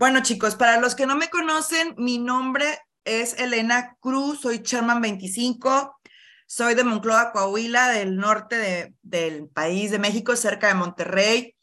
[0.00, 2.64] Bueno, chicos, para los que no me conocen, mi nombre
[3.04, 6.00] es Elena Cruz, soy Chairman 25,
[6.46, 11.54] soy de Moncloa, Coahuila, del norte del país de México, cerca de Monterrey.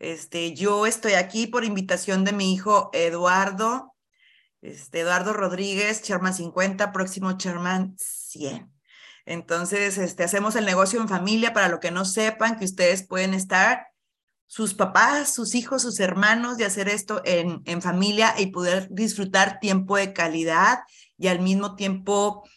[0.00, 3.94] Este, yo estoy aquí por invitación de mi hijo Eduardo,
[4.60, 8.72] este, Eduardo Rodríguez, Chairman 50, próximo Chairman 100.
[9.24, 13.34] Entonces, este, hacemos el negocio en familia, para lo que no sepan, que ustedes pueden
[13.34, 13.86] estar
[14.54, 19.58] sus papás, sus hijos, sus hermanos de hacer esto en, en familia y poder disfrutar
[19.58, 20.78] tiempo de calidad
[21.18, 22.48] y al mismo tiempo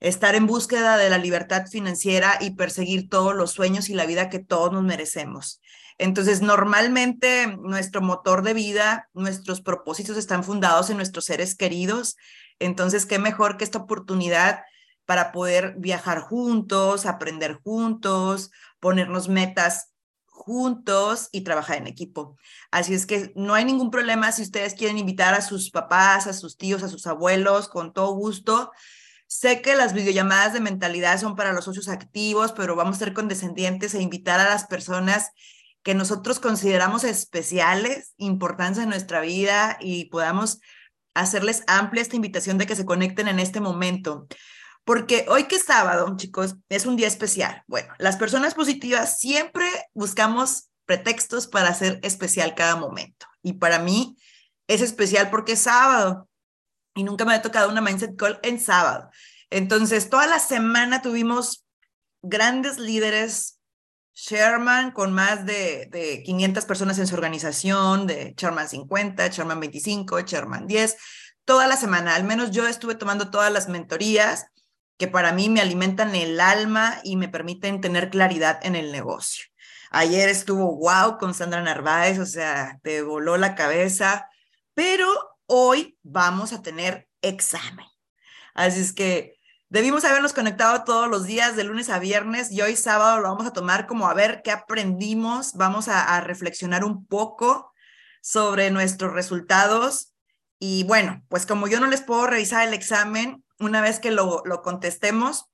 [0.00, 4.30] estar en búsqueda de la libertad financiera y perseguir todos los sueños y la vida
[4.30, 5.60] que todos nos merecemos.
[5.96, 12.16] Entonces, normalmente nuestro motor de vida, nuestros propósitos están fundados en nuestros seres queridos.
[12.58, 14.64] Entonces, qué mejor que esta oportunidad
[15.04, 19.93] para poder viajar juntos, aprender juntos, ponernos metas
[20.44, 22.36] juntos y trabajar en equipo.
[22.70, 26.34] Así es que no hay ningún problema si ustedes quieren invitar a sus papás, a
[26.34, 28.70] sus tíos, a sus abuelos, con todo gusto.
[29.26, 33.14] Sé que las videollamadas de mentalidad son para los socios activos, pero vamos a ser
[33.14, 35.30] condescendientes e invitar a las personas
[35.82, 40.60] que nosotros consideramos especiales, importantes en nuestra vida y podamos
[41.14, 44.26] hacerles amplia esta invitación de que se conecten en este momento.
[44.84, 47.62] Porque hoy que es sábado, chicos, es un día especial.
[47.66, 53.26] Bueno, las personas positivas siempre buscamos pretextos para hacer especial cada momento.
[53.42, 54.16] Y para mí
[54.66, 56.28] es especial porque es sábado
[56.94, 59.08] y nunca me ha tocado una mindset call en sábado.
[59.50, 61.64] Entonces, toda la semana tuvimos
[62.22, 63.60] grandes líderes,
[64.12, 70.20] Sherman con más de, de 500 personas en su organización, de Sherman 50, Sherman 25,
[70.20, 70.96] Sherman 10,
[71.44, 72.14] toda la semana.
[72.14, 74.46] Al menos yo estuve tomando todas las mentorías
[74.96, 79.46] que para mí me alimentan el alma y me permiten tener claridad en el negocio.
[79.90, 84.28] Ayer estuvo wow con Sandra Narváez, o sea, te voló la cabeza,
[84.74, 85.06] pero
[85.46, 87.86] hoy vamos a tener examen.
[88.54, 92.76] Así es que debimos habernos conectado todos los días de lunes a viernes y hoy
[92.76, 97.06] sábado lo vamos a tomar como a ver qué aprendimos, vamos a, a reflexionar un
[97.06, 97.72] poco
[98.20, 100.13] sobre nuestros resultados.
[100.58, 104.42] Y bueno, pues como yo no les puedo revisar el examen, una vez que lo,
[104.44, 105.46] lo contestemos,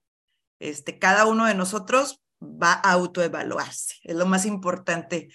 [0.59, 3.97] este, cada uno de nosotros va a autoevaluarse.
[4.03, 5.29] Es lo más importante,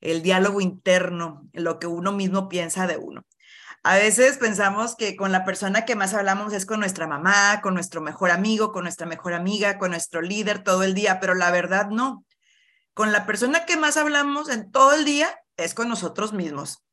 [0.00, 3.24] el diálogo interno, lo que uno mismo piensa de uno.
[3.82, 7.72] A veces pensamos que con la persona que más hablamos es con nuestra mamá, con
[7.72, 11.50] nuestro mejor amigo, con nuestra mejor amiga, con nuestro líder todo el día, pero la
[11.50, 12.26] verdad no.
[12.92, 16.84] Con la persona que más hablamos en todo el día es con nosotros mismos.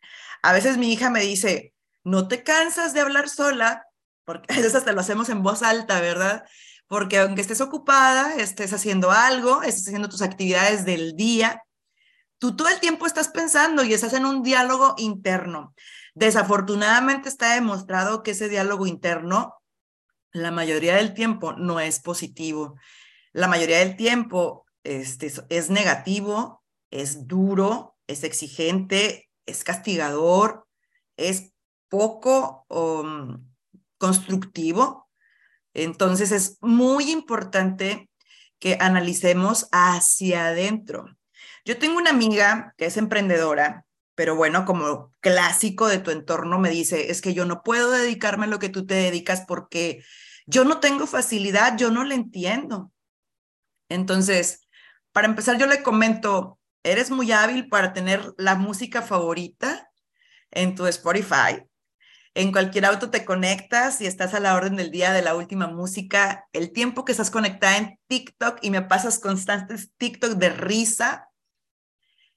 [0.41, 1.73] A veces mi hija me dice,
[2.07, 3.85] no te cansas de hablar sola,
[4.23, 6.45] porque a veces hasta lo hacemos en voz alta, ¿verdad?
[6.87, 11.63] Porque aunque estés ocupada, estés haciendo algo, estés haciendo tus actividades del día,
[12.39, 15.75] tú todo el tiempo estás pensando y estás en un diálogo interno.
[16.15, 19.55] Desafortunadamente está demostrado que ese diálogo interno,
[20.31, 22.75] la mayoría del tiempo, no es positivo.
[23.33, 30.67] La mayoría del tiempo este, es negativo, es duro, es exigente, es castigador,
[31.17, 31.51] es
[31.89, 33.45] poco um,
[33.97, 35.09] constructivo.
[35.73, 38.09] Entonces es muy importante
[38.59, 41.05] que analicemos hacia adentro.
[41.65, 46.69] Yo tengo una amiga que es emprendedora, pero bueno, como clásico de tu entorno me
[46.69, 50.03] dice, es que yo no puedo dedicarme a lo que tú te dedicas porque
[50.47, 52.91] yo no tengo facilidad, yo no le entiendo.
[53.89, 54.67] Entonces,
[55.11, 59.91] para empezar, yo le comento, eres muy hábil para tener la música favorita
[60.51, 61.66] en tu Spotify,
[62.37, 65.65] en cualquier auto te conectas y estás a la orden del día de la última
[65.65, 71.31] música, el tiempo que estás conectada en TikTok y me pasas constantes TikTok de risa,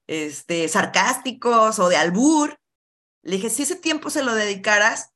[0.06, 2.58] este, sarcásticos o de albur.
[3.20, 5.12] Le dije, si ese tiempo se lo dedicaras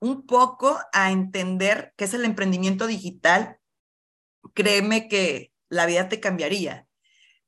[0.00, 3.60] un poco a entender qué es el emprendimiento digital,
[4.52, 6.88] créeme que la vida te cambiaría.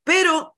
[0.05, 0.57] Pero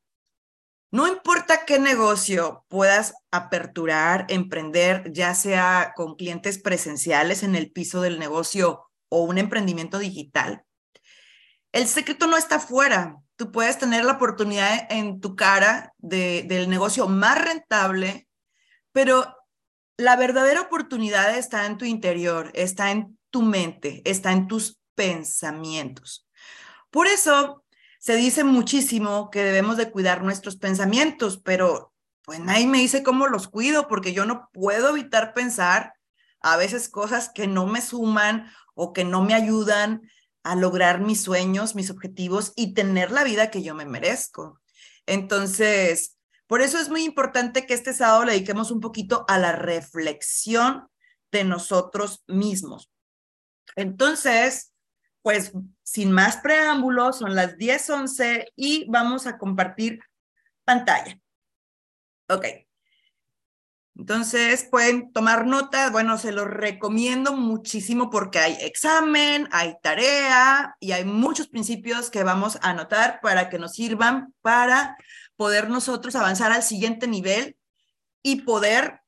[0.92, 8.02] no importa qué negocio puedas aperturar, emprender, ya sea con clientes presenciales en el piso
[8.02, 10.64] del negocio o un emprendimiento digital.
[11.72, 13.16] El secreto no está fuera.
[13.36, 18.28] Tú puedes tener la oportunidad en tu cara del negocio más rentable,
[18.92, 19.34] pero
[19.96, 26.28] la verdadera oportunidad está en tu interior, está en tu mente, está en tus pensamientos.
[26.90, 27.61] Por eso
[28.02, 31.94] se dice muchísimo que debemos de cuidar nuestros pensamientos, pero
[32.24, 35.94] pues nadie me dice cómo los cuido porque yo no puedo evitar pensar
[36.40, 40.02] a veces cosas que no me suman o que no me ayudan
[40.42, 44.60] a lograr mis sueños, mis objetivos y tener la vida que yo me merezco.
[45.06, 46.16] Entonces,
[46.48, 50.88] Por eso es muy importante que este sábado le dediquemos un poquito a la reflexión
[51.30, 52.90] de nosotros mismos.
[53.76, 54.71] Entonces,
[55.22, 55.52] pues
[55.82, 60.00] sin más preámbulos, son las 10, 11 y vamos a compartir
[60.64, 61.18] pantalla.
[62.28, 62.46] Ok.
[63.94, 70.92] Entonces pueden tomar nota, bueno, se los recomiendo muchísimo porque hay examen, hay tarea y
[70.92, 74.96] hay muchos principios que vamos a anotar para que nos sirvan para
[75.36, 77.56] poder nosotros avanzar al siguiente nivel
[78.22, 79.02] y poder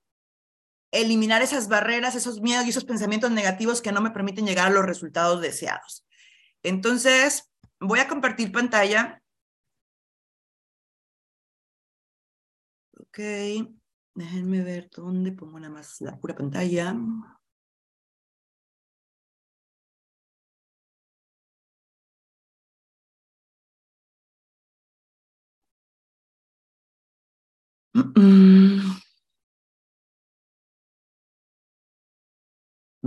[0.91, 4.71] eliminar esas barreras, esos miedos y esos pensamientos negativos que no me permiten llegar a
[4.71, 6.04] los resultados deseados.
[6.65, 7.49] Entonces,
[7.81, 9.23] voy a compartir pantalla.
[12.99, 13.19] Ok,
[14.15, 16.95] déjenme ver dónde pongo nada más la pura pantalla.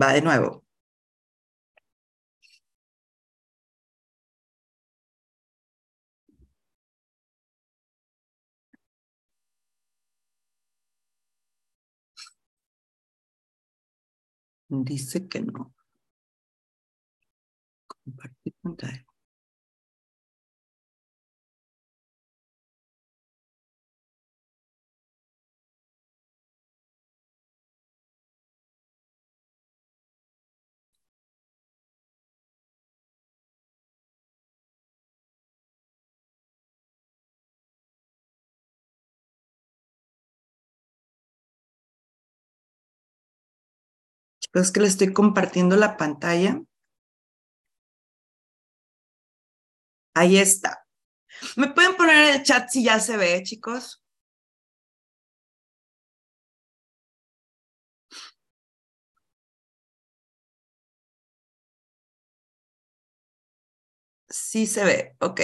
[0.04, 0.63] Va de nuevo.
[14.69, 15.74] Dice que no.
[17.88, 19.06] Compartir pantalla.
[44.62, 46.62] Es que le estoy compartiendo la pantalla.
[50.13, 50.83] Ahí está.
[51.57, 54.04] ¿Me pueden poner en el chat si ya se ve, chicos?
[64.30, 65.42] Sí se ve, ok.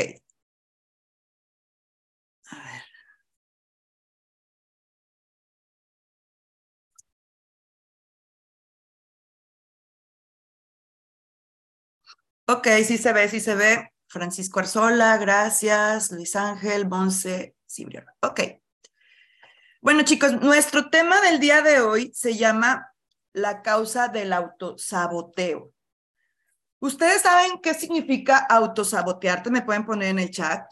[12.46, 13.94] Ok, sí se ve, sí se ve.
[14.08, 16.12] Francisco Arzola, gracias.
[16.12, 18.06] Luis Ángel, Monse, Cibrión.
[18.22, 18.42] Ok.
[19.82, 22.94] Bueno, chicos, nuestro tema del día de hoy se llama
[23.32, 25.72] la causa del autosaboteo.
[26.80, 29.50] ¿Ustedes saben qué significa autosabotearte?
[29.50, 30.70] ¿Me pueden poner en el chat?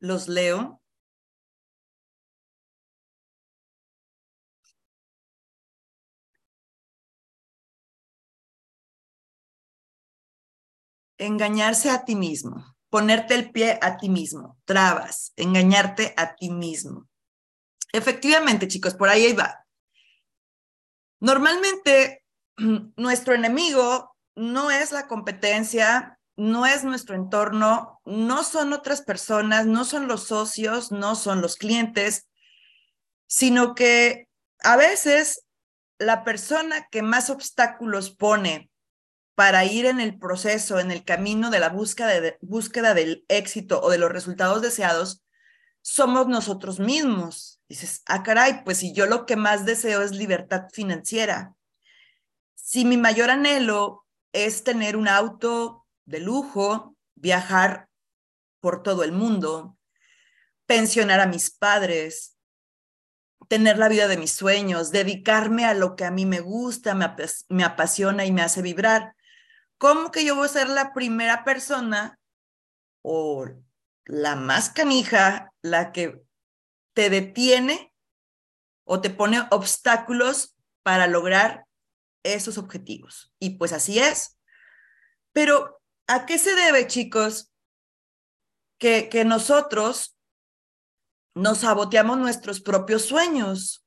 [0.00, 0.80] Los leo.
[11.18, 17.08] Engañarse a ti mismo, ponerte el pie a ti mismo, trabas, engañarte a ti mismo.
[17.92, 19.66] Efectivamente, chicos, por ahí va.
[21.20, 22.22] Normalmente,
[22.96, 29.84] nuestro enemigo no es la competencia, no es nuestro entorno, no son otras personas, no
[29.84, 32.28] son los socios, no son los clientes,
[33.26, 34.28] sino que
[34.60, 35.44] a veces
[35.98, 38.70] la persona que más obstáculos pone
[39.34, 43.80] para ir en el proceso, en el camino de la búsqueda, de, búsqueda del éxito
[43.82, 45.24] o de los resultados deseados,
[45.82, 47.60] somos nosotros mismos.
[47.68, 51.56] Dices, ah, caray, pues si yo lo que más deseo es libertad financiera,
[52.54, 55.77] si mi mayor anhelo es tener un auto
[56.08, 57.88] de lujo, viajar
[58.60, 59.76] por todo el mundo,
[60.66, 62.38] pensionar a mis padres,
[63.48, 67.64] tener la vida de mis sueños, dedicarme a lo que a mí me gusta, me,
[67.64, 69.14] apasiona y me hace vibrar.
[69.76, 72.18] ¿Cómo que yo voy a ser la primera persona
[73.02, 73.46] o
[74.06, 76.22] la más canija, la que
[76.94, 77.92] te detiene
[78.84, 81.66] o te pone obstáculos para lograr
[82.22, 83.30] esos objetivos?
[83.38, 84.38] Y pues así es.
[85.32, 85.77] Pero
[86.10, 87.52] ¿A qué se debe, chicos,
[88.78, 90.16] que, nosotros
[91.34, 93.84] nos saboteamos nuestros propios sueños?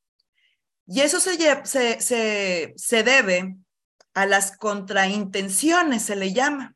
[0.86, 3.58] Y eso se, se, se debe
[4.14, 6.76] a las contraintenciones, se le llama.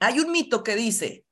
[0.00, 1.26] Hay un mito que dice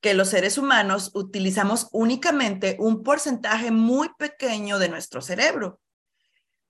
[0.00, 5.80] que los seres humanos utilizamos únicamente un porcentaje muy pequeño de nuestro cerebro,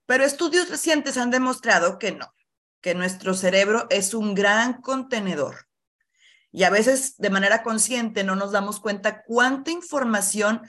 [0.06, 2.32] pero estudios recientes han demostrado que no,
[2.80, 5.65] que nuestro cerebro es un gran contenedor
[6.56, 10.62] y a veces de manera consciente no nos damos cuenta cuánta información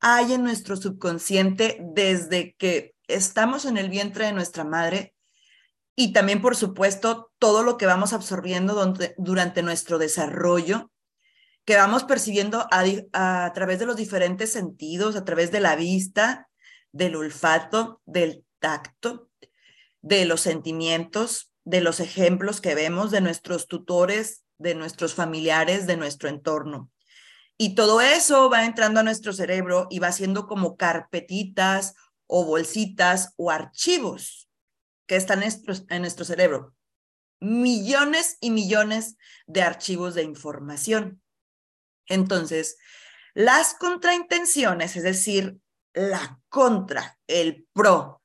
[0.00, 5.14] hay en nuestro subconsciente desde que estamos en el vientre de nuestra madre
[5.94, 8.74] y también, por supuesto, todo lo que vamos absorbiendo
[9.18, 10.90] durante, nuestro desarrollo,
[11.66, 16.48] que vamos percibiendo a, a través de los diferentes sentidos, a través de la vista,
[16.90, 19.28] del olfato, del tacto,
[20.00, 25.96] de los sentimientos, de los ejemplos que vemos de nuestros tutores, de nuestros familiares, de
[25.96, 26.90] nuestro entorno.
[27.56, 31.94] Y todo eso va entrando a nuestro cerebro y va siendo como carpetitas
[32.26, 34.48] o bolsitas o archivos
[35.06, 36.74] que están en nuestro cerebro.
[37.38, 39.16] Millones y millones
[39.46, 41.22] de archivos de información.
[42.08, 42.76] Entonces,
[43.34, 45.58] las contraintenciones, es decir,
[45.92, 48.22] la contra, el pro,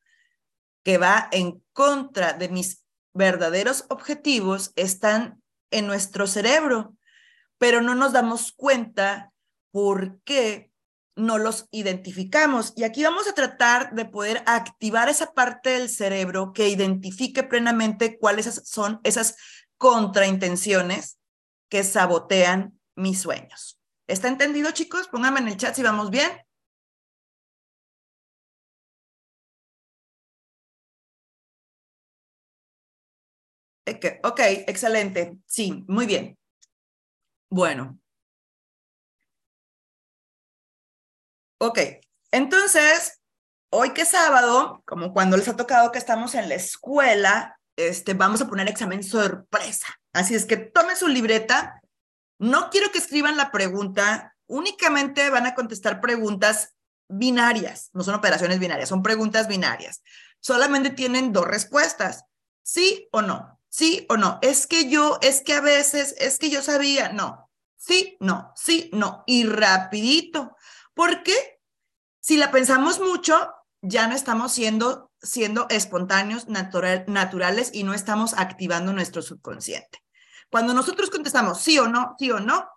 [0.83, 6.95] que va en contra de mis verdaderos objetivos, están en nuestro cerebro,
[7.57, 9.31] pero no nos damos cuenta
[9.71, 10.71] por qué
[11.15, 12.73] no los identificamos.
[12.75, 18.17] Y aquí vamos a tratar de poder activar esa parte del cerebro que identifique plenamente
[18.17, 19.35] cuáles son esas
[19.77, 21.19] contraintenciones
[21.69, 23.79] que sabotean mis sueños.
[24.07, 25.07] ¿Está entendido, chicos?
[25.07, 26.29] Pónganme en el chat si vamos bien.
[34.23, 35.37] Ok, excelente.
[35.45, 36.37] Sí, muy bien.
[37.49, 37.99] Bueno,
[41.61, 41.77] Ok,
[42.31, 43.19] entonces,
[43.69, 48.13] hoy que es sábado, como cuando les ha tocado que estamos en la escuela, este,
[48.13, 49.87] vamos a poner examen sorpresa.
[50.13, 51.81] Así es que tomen su libreta.
[52.37, 56.75] No quiero que escriban la pregunta, únicamente van a contestar preguntas
[57.09, 60.01] binarias, no son operaciones binarias, son preguntas binarias.
[60.39, 62.23] Solamente tienen dos respuestas,
[62.63, 64.39] sí o no, sí o no.
[64.41, 68.89] Es que yo, es que a veces, es que yo sabía, no, sí, no, sí,
[68.93, 70.55] no, y rapidito.
[70.93, 71.61] Porque
[72.19, 78.91] si la pensamos mucho, ya no estamos siendo, siendo espontáneos, naturales y no estamos activando
[78.91, 80.03] nuestro subconsciente.
[80.51, 82.67] Cuando nosotros contestamos sí o no, sí o no,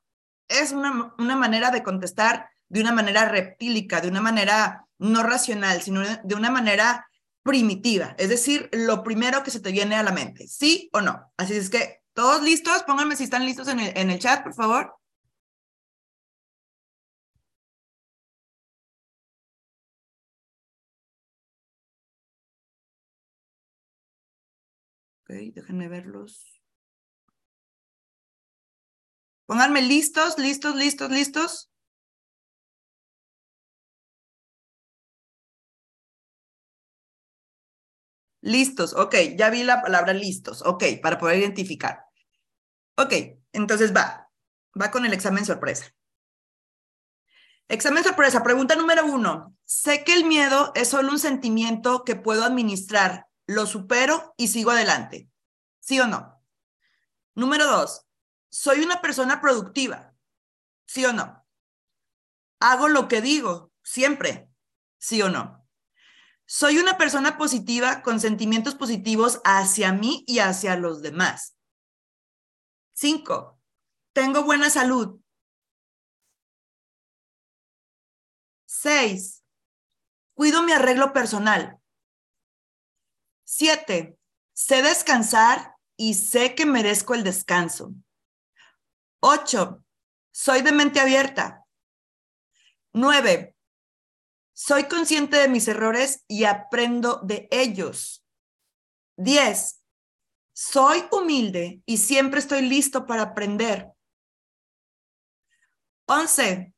[0.46, 5.82] es una, una manera de contestar de una manera reptílica, de una manera no racional,
[5.82, 7.08] sino de una manera
[7.42, 11.32] primitiva, es decir, lo primero que se te viene a la mente, sí o no.
[11.36, 12.82] Así es que, ¿todos listos?
[12.84, 14.94] Pónganme si están listos en el, en el chat, por favor.
[25.54, 26.62] déjenme verlos.
[29.46, 31.71] Pónganme listos, listos, listos, listos.
[38.42, 42.04] Listos, ok, ya vi la palabra listos, ok, para poder identificar.
[42.96, 43.14] Ok,
[43.52, 44.28] entonces va,
[44.78, 45.94] va con el examen sorpresa.
[47.68, 49.56] Examen sorpresa, pregunta número uno.
[49.64, 54.72] Sé que el miedo es solo un sentimiento que puedo administrar lo supero y sigo
[54.72, 55.30] adelante.
[55.78, 56.42] ¿Sí o no?
[57.34, 58.06] Número dos,
[58.50, 60.14] soy una persona productiva.
[60.84, 61.46] ¿Sí o no?
[62.58, 64.50] Hago lo que digo, siempre.
[64.98, 65.61] ¿Sí o no?
[66.54, 71.56] Soy una persona positiva con sentimientos positivos hacia mí y hacia los demás.
[72.92, 73.58] Cinco,
[74.12, 75.18] tengo buena salud.
[78.66, 79.42] Seis,
[80.34, 81.80] cuido mi arreglo personal.
[83.44, 84.18] Siete,
[84.52, 87.94] sé descansar y sé que merezco el descanso.
[89.20, 89.82] Ocho,
[90.32, 91.64] soy de mente abierta.
[92.92, 93.56] Nueve,
[94.64, 98.24] soy consciente de mis errores y aprendo de ellos.
[99.16, 99.82] Diez,
[100.52, 103.88] soy humilde y siempre estoy listo para aprender.
[106.06, 106.72] Once,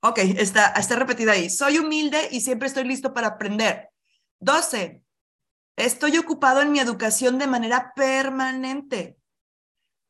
[0.00, 1.48] ok, está, está repetida ahí.
[1.48, 3.90] Soy humilde y siempre estoy listo para aprender.
[4.40, 5.04] Doce,
[5.76, 9.18] Estoy ocupado en mi educación de manera permanente.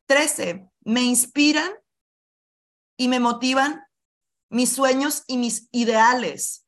[0.06, 0.68] 13.
[0.82, 1.72] Me inspiran
[2.98, 3.82] y me motivan
[4.54, 6.64] mis sueños y mis ideales.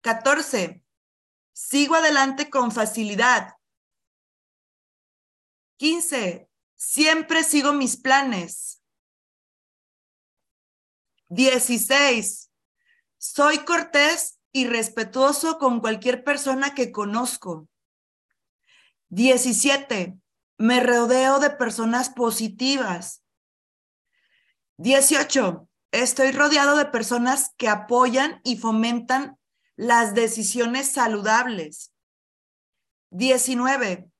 [0.00, 0.82] 14.
[1.52, 3.56] Sigo adelante con facilidad.
[5.76, 6.48] 15.
[6.76, 8.82] Siempre sigo mis planes.
[11.28, 12.50] 16.
[13.18, 17.68] Soy cortés y respetuoso con cualquier persona que conozco.
[19.10, 20.18] 17.
[20.56, 23.22] Me rodeo de personas positivas.
[24.78, 25.67] 18.
[25.90, 29.38] Estoy rodeado de personas que apoyan y fomentan
[29.76, 31.94] las decisiones saludables.
[33.10, 34.10] 19.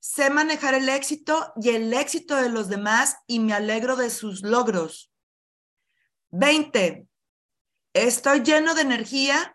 [0.00, 4.42] Sé manejar el éxito y el éxito de los demás y me alegro de sus
[4.42, 5.12] logros.
[6.30, 7.06] 20.
[7.92, 9.54] Estoy lleno de energía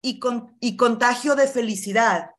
[0.00, 2.30] y, con, y contagio de felicidad.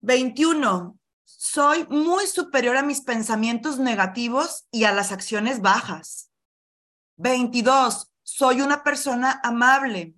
[0.00, 0.98] 21.
[1.24, 6.30] Soy muy superior a mis pensamientos negativos y a las acciones bajas.
[7.16, 8.10] 22.
[8.22, 10.14] Soy una persona amable.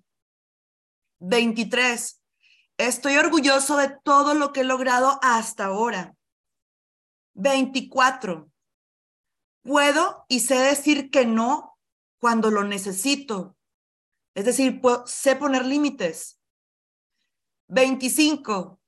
[1.19, 2.21] 23.
[2.77, 6.15] Estoy orgulloso de todo lo que he logrado hasta ahora.
[7.33, 8.49] 24.
[9.63, 11.77] Puedo y sé decir que no
[12.19, 13.55] cuando lo necesito.
[14.35, 16.39] Es decir, sé poner límites.
[17.67, 18.79] 25.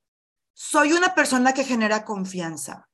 [0.60, 2.90] Soy una persona que genera confianza.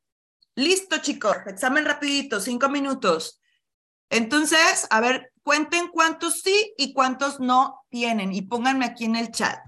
[0.55, 1.37] Listo, chicos.
[1.45, 3.39] Examen rapidito, cinco minutos.
[4.09, 9.31] Entonces, a ver, cuenten cuántos sí y cuántos no tienen y pónganme aquí en el
[9.31, 9.59] chat.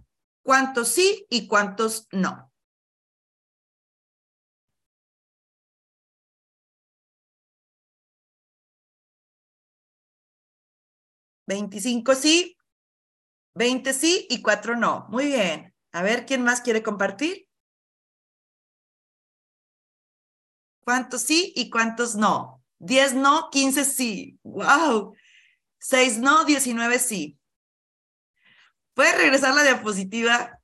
[0.44, 2.52] Cuántos sí y cuántos no.
[11.48, 12.58] 25 sí,
[13.54, 15.06] 20 sí y 4 no.
[15.10, 15.74] Muy bien.
[15.94, 17.45] A ver, ¿quién más quiere compartir?
[20.86, 22.64] ¿Cuántos sí y cuántos no?
[22.78, 24.40] 10 no, 15 sí.
[24.44, 25.16] ¡Wow!
[25.80, 27.40] 6 no, 19 sí.
[28.94, 30.62] ¿Puede regresar la diapositiva?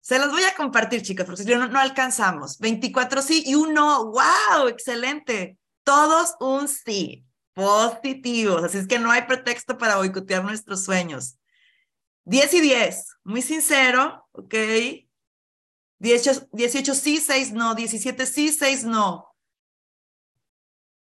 [0.00, 2.58] Se los voy a compartir, chicos, porque si no, no alcanzamos.
[2.58, 4.06] 24 sí y 1 no.
[4.06, 4.66] ¡Wow!
[4.66, 5.56] Excelente.
[5.84, 7.24] Todos un sí.
[7.54, 8.64] Positivos.
[8.64, 11.38] Así es que no hay pretexto para boicotear nuestros sueños.
[12.24, 13.06] 10 y 10.
[13.22, 14.54] Muy sincero, ¿ok?
[16.00, 19.34] 18, sí, 6 no, 17 sí, 6 no.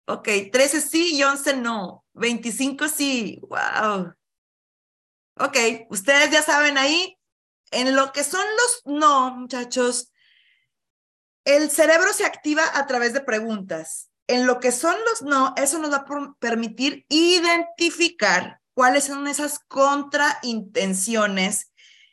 [0.05, 2.05] Ok, 13 sí y 11 no.
[2.13, 4.13] 25 sí, wow.
[5.39, 5.57] Ok,
[5.89, 7.17] ustedes ya saben ahí,
[7.71, 10.11] en lo que son los no, muchachos,
[11.43, 14.11] el cerebro se activa a través de preguntas.
[14.27, 19.57] En lo que son los no, eso nos va a permitir identificar cuáles son esas
[19.67, 21.71] contraintenciones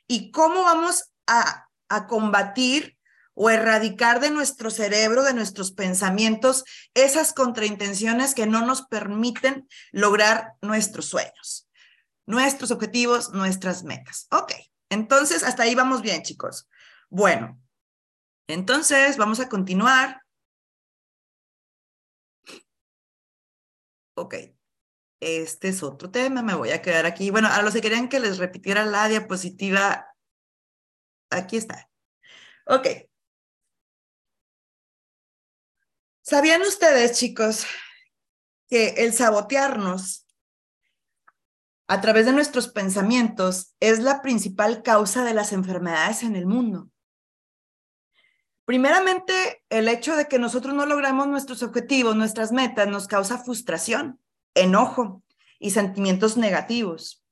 [0.08, 2.96] y cómo vamos a a combatir
[3.34, 10.54] o erradicar de nuestro cerebro, de nuestros pensamientos, esas contraintenciones que no nos permiten lograr
[10.62, 11.68] nuestros sueños,
[12.26, 14.26] nuestros objetivos, nuestras metas.
[14.30, 14.52] Ok,
[14.88, 16.68] entonces hasta ahí vamos bien, chicos.
[17.08, 17.60] Bueno,
[18.46, 20.22] entonces vamos a continuar.
[24.14, 24.34] Ok,
[25.20, 27.30] este es otro tema, me voy a quedar aquí.
[27.30, 30.09] Bueno, a los que querían que les repitiera la diapositiva,
[31.30, 31.88] Aquí está.
[32.66, 32.86] Ok.
[36.22, 37.66] ¿Sabían ustedes, chicos,
[38.68, 40.26] que el sabotearnos
[41.88, 46.90] a través de nuestros pensamientos es la principal causa de las enfermedades en el mundo?
[48.64, 54.20] Primeramente, el hecho de que nosotros no logramos nuestros objetivos, nuestras metas, nos causa frustración,
[54.54, 55.24] enojo
[55.58, 57.24] y sentimientos negativos.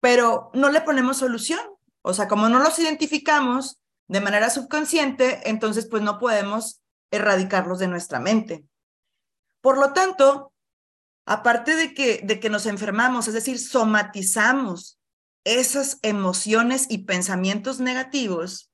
[0.00, 1.60] Pero no le ponemos solución.
[2.06, 7.88] O sea, como no los identificamos de manera subconsciente, entonces pues no podemos erradicarlos de
[7.88, 8.66] nuestra mente.
[9.62, 10.52] Por lo tanto,
[11.24, 15.00] aparte de que, de que nos enfermamos, es decir, somatizamos
[15.44, 18.70] esas emociones y pensamientos negativos,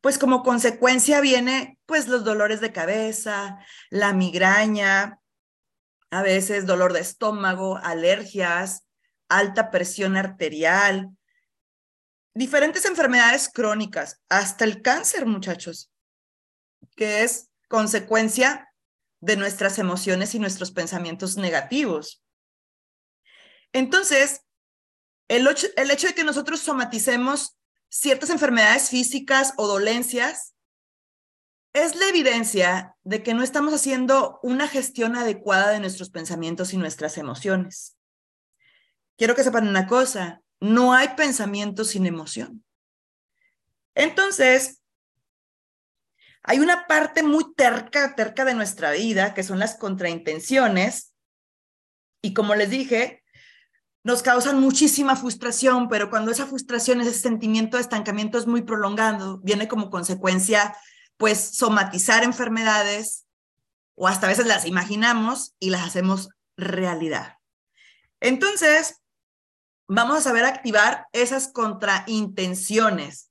[0.00, 3.58] pues como consecuencia viene pues los dolores de cabeza,
[3.90, 5.18] la migraña,
[6.12, 8.86] a veces dolor de estómago, alergias,
[9.28, 11.10] alta presión arterial,
[12.34, 15.90] diferentes enfermedades crónicas, hasta el cáncer, muchachos,
[16.96, 18.68] que es consecuencia
[19.20, 22.22] de nuestras emociones y nuestros pensamientos negativos.
[23.72, 24.42] Entonces,
[25.28, 27.56] el, el hecho de que nosotros somaticemos
[27.88, 30.54] ciertas enfermedades físicas o dolencias
[31.72, 36.76] es la evidencia de que no estamos haciendo una gestión adecuada de nuestros pensamientos y
[36.76, 37.96] nuestras emociones.
[39.16, 42.64] Quiero que sepan una cosa, no hay pensamiento sin emoción.
[43.94, 44.80] Entonces,
[46.42, 51.12] hay una parte muy terca, terca de nuestra vida, que son las contraintenciones.
[52.22, 53.22] Y como les dije,
[54.02, 59.38] nos causan muchísima frustración, pero cuando esa frustración, ese sentimiento de estancamiento es muy prolongado,
[59.38, 60.74] viene como consecuencia,
[61.16, 63.26] pues, somatizar enfermedades
[63.94, 67.36] o hasta veces las imaginamos y las hacemos realidad.
[68.20, 68.99] Entonces,
[69.92, 73.30] vamos a saber activar esas contraintenciones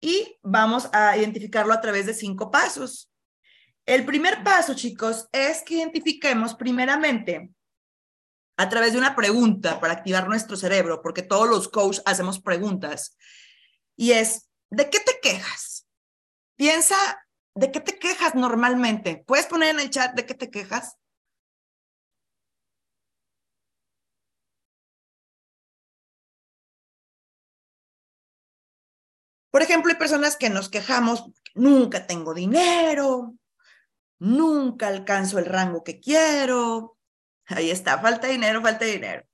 [0.00, 3.10] y vamos a identificarlo a través de cinco pasos.
[3.86, 7.50] El primer paso, chicos, es que identifiquemos primeramente
[8.56, 13.16] a través de una pregunta para activar nuestro cerebro, porque todos los coaches hacemos preguntas,
[13.96, 15.86] y es, ¿de qué te quejas?
[16.56, 16.96] Piensa
[17.54, 19.24] ¿de qué te quejas normalmente?
[19.26, 20.96] ¿Puedes poner en el chat de qué te quejas?
[29.54, 33.36] Por ejemplo, hay personas que nos quejamos, nunca tengo dinero,
[34.18, 36.98] nunca alcanzo el rango que quiero.
[37.46, 39.24] Ahí está, falta dinero, falta dinero.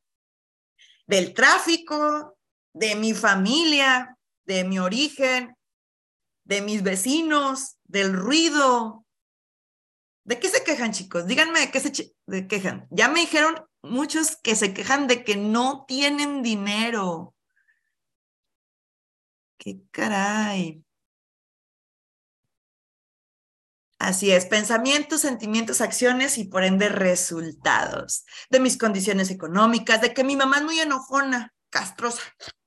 [1.06, 2.36] Del tráfico,
[2.74, 5.56] de mi familia, de mi origen,
[6.44, 9.06] de mis vecinos, del ruido.
[10.24, 11.26] ¿De qué se quejan, chicos?
[11.26, 12.86] Díganme de qué se quejan.
[12.90, 17.34] Ya me dijeron muchos que se quejan de que no tienen dinero.
[19.60, 20.82] ¿Qué caray?
[23.98, 30.24] Así es, pensamientos, sentimientos, acciones y por ende resultados de mis condiciones económicas, de que
[30.24, 32.22] mi mamá es muy enojona, castrosa.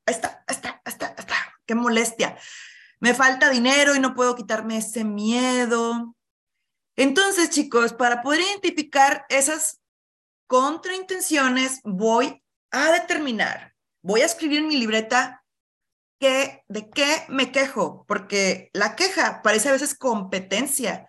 [0.06, 1.36] Está, está, ahí está, está.
[1.66, 2.38] Qué molestia.
[3.00, 6.16] Me falta dinero y no puedo quitarme ese miedo.
[6.96, 9.82] Entonces, chicos, para poder identificar esas
[10.46, 15.43] contraintenciones, voy a determinar, voy a escribir en mi libreta
[16.68, 21.08] de qué me quejo, porque la queja parece a veces competencia.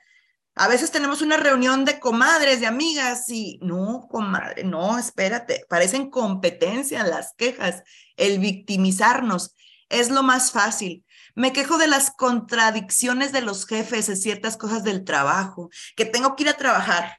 [0.56, 6.10] A veces tenemos una reunión de comadres, de amigas y no, comadre, no, espérate, parecen
[6.10, 7.82] competencia las quejas,
[8.16, 9.54] el victimizarnos
[9.88, 11.04] es lo más fácil.
[11.34, 16.36] Me quejo de las contradicciones de los jefes en ciertas cosas del trabajo, que tengo
[16.36, 17.18] que ir a trabajar.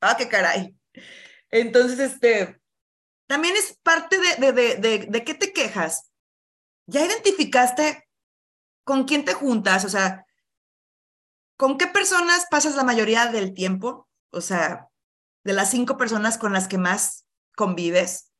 [0.00, 0.74] Ah, qué caray.
[1.50, 2.60] Entonces, este,
[3.26, 6.07] también es parte de, de, de, de qué te quejas.
[6.88, 8.08] ¿Ya identificaste
[8.82, 9.84] con quién te juntas?
[9.84, 10.26] O sea,
[11.58, 14.08] ¿con qué personas pasas la mayoría del tiempo?
[14.30, 14.88] O sea,
[15.44, 18.32] de las cinco personas con las que más convives.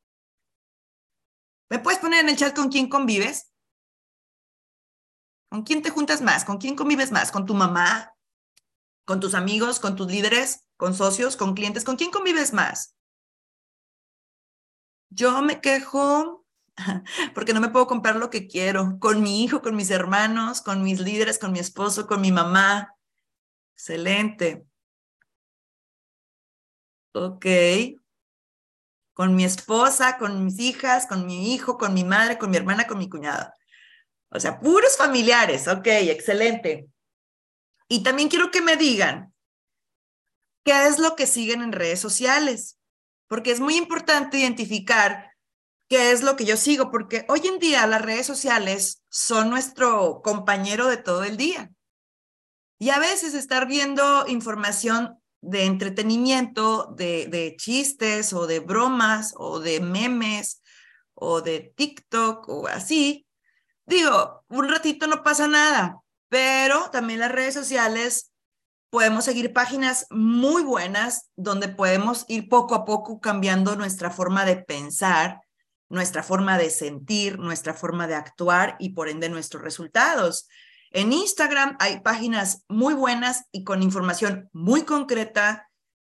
[1.68, 3.52] ¿Me puedes poner en el chat con quién convives?
[5.50, 6.46] ¿Con quién te juntas más?
[6.46, 7.30] ¿Con quién convives más?
[7.30, 8.14] ¿Con tu mamá?
[9.04, 9.78] ¿Con tus amigos?
[9.78, 10.66] ¿Con tus líderes?
[10.78, 11.36] ¿Con socios?
[11.36, 11.84] ¿Con clientes?
[11.84, 12.96] ¿Con quién convives más?
[15.10, 16.46] Yo me quejo
[17.34, 20.82] porque no me puedo comprar lo que quiero, con mi hijo, con mis hermanos, con
[20.82, 22.94] mis líderes, con mi esposo, con mi mamá.
[23.74, 24.64] Excelente.
[27.12, 27.46] Ok.
[29.12, 32.86] Con mi esposa, con mis hijas, con mi hijo, con mi madre, con mi hermana,
[32.86, 33.56] con mi cuñada.
[34.30, 35.66] O sea, puros familiares.
[35.66, 36.88] Ok, excelente.
[37.88, 39.34] Y también quiero que me digan
[40.64, 42.78] qué es lo que siguen en redes sociales,
[43.26, 45.32] porque es muy importante identificar
[45.88, 50.20] qué es lo que yo sigo, porque hoy en día las redes sociales son nuestro
[50.22, 51.70] compañero de todo el día.
[52.78, 59.80] Y a veces estar viendo información de entretenimiento, de, chistes o de bromas o de
[59.80, 60.62] memes
[61.14, 63.26] o de TikTok o así,
[63.86, 68.32] digo, un ratito no pasa nada, pero también las redes sociales
[68.90, 74.56] podemos seguir páginas muy buenas donde podemos ir poco a poco cambiando nuestra forma de
[74.56, 75.40] pensar
[75.88, 80.48] nuestra forma de sentir, nuestra forma de actuar y por ende nuestros resultados.
[80.90, 85.68] En Instagram hay páginas muy buenas y con información muy concreta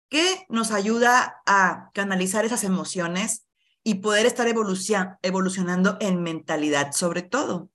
[0.09, 3.45] que nos ayuda a canalizar esas emociones
[3.83, 7.69] y poder estar evolucionando en mentalidad sobre todo.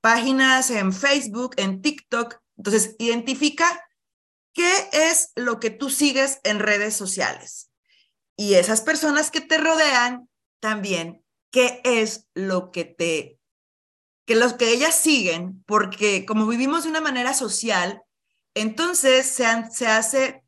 [0.00, 2.40] Páginas en Facebook, en TikTok.
[2.56, 3.88] Entonces, identifica
[4.52, 7.70] qué es lo que tú sigues en redes sociales.
[8.36, 10.28] Y esas personas que te rodean
[10.62, 13.40] también qué es lo que te,
[14.24, 18.02] que los que ellas siguen, porque como vivimos de una manera social,
[18.54, 20.44] entonces se, se hace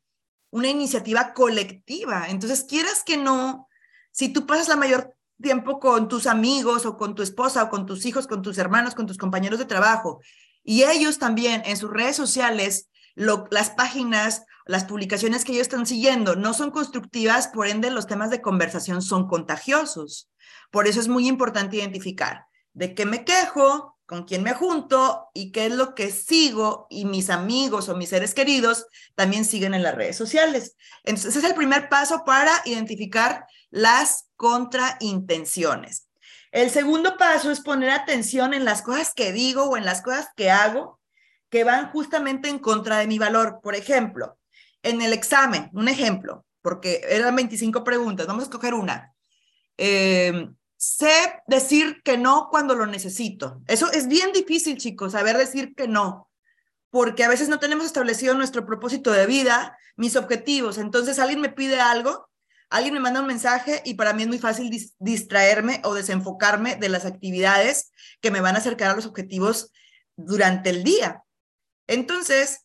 [0.51, 2.27] una iniciativa colectiva.
[2.29, 3.67] Entonces, quieras que no,
[4.11, 7.85] si tú pasas la mayor tiempo con tus amigos o con tu esposa o con
[7.85, 10.21] tus hijos, con tus hermanos, con tus compañeros de trabajo,
[10.63, 16.35] y ellos también en sus redes sociales, las páginas las publicaciones que ellos están siguiendo
[16.35, 20.29] no son constructivas, por ende los temas de conversación son contagiosos.
[20.71, 25.51] Por eso es muy importante identificar de qué me quejo, con quién me junto y
[25.51, 29.83] qué es lo que sigo y mis amigos o mis seres queridos también siguen en
[29.83, 30.75] las redes sociales.
[31.03, 36.07] Entonces, ese es el primer paso para identificar las contraintenciones.
[36.51, 40.29] El segundo paso es poner atención en las cosas que digo o en las cosas
[40.35, 40.99] que hago
[41.49, 43.59] que van justamente en contra de mi valor.
[43.61, 44.37] Por ejemplo,
[44.85, 49.13] en el examen, un ejemplo, porque eran 25 preguntas, vamos a escoger una.
[49.77, 53.61] Eh, sé decir que no cuando lo necesito.
[53.67, 56.29] Eso es bien difícil, chicos, saber decir que no,
[56.91, 60.77] porque a veces no tenemos establecido nuestro propósito de vida, mis objetivos.
[60.77, 62.29] Entonces alguien me pide algo,
[62.69, 64.69] alguien me manda un mensaje y para mí es muy fácil
[64.99, 69.71] distraerme o desenfocarme de las actividades que me van a acercar a los objetivos
[70.15, 71.23] durante el día.
[71.87, 72.64] Entonces,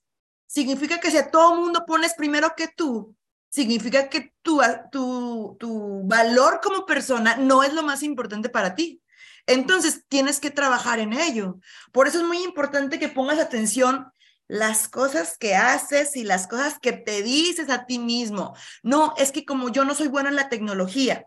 [0.51, 3.15] significa que si a todo mundo pones primero que tú,
[3.49, 4.61] significa que tu,
[4.91, 9.01] tu, tu valor como persona no es lo más importante para ti.
[9.47, 11.61] Entonces, tienes que trabajar en ello.
[11.93, 14.13] Por eso es muy importante que pongas atención
[14.49, 18.57] las cosas que haces y las cosas que te dices a ti mismo.
[18.83, 21.27] No, es que como yo no soy bueno en la tecnología,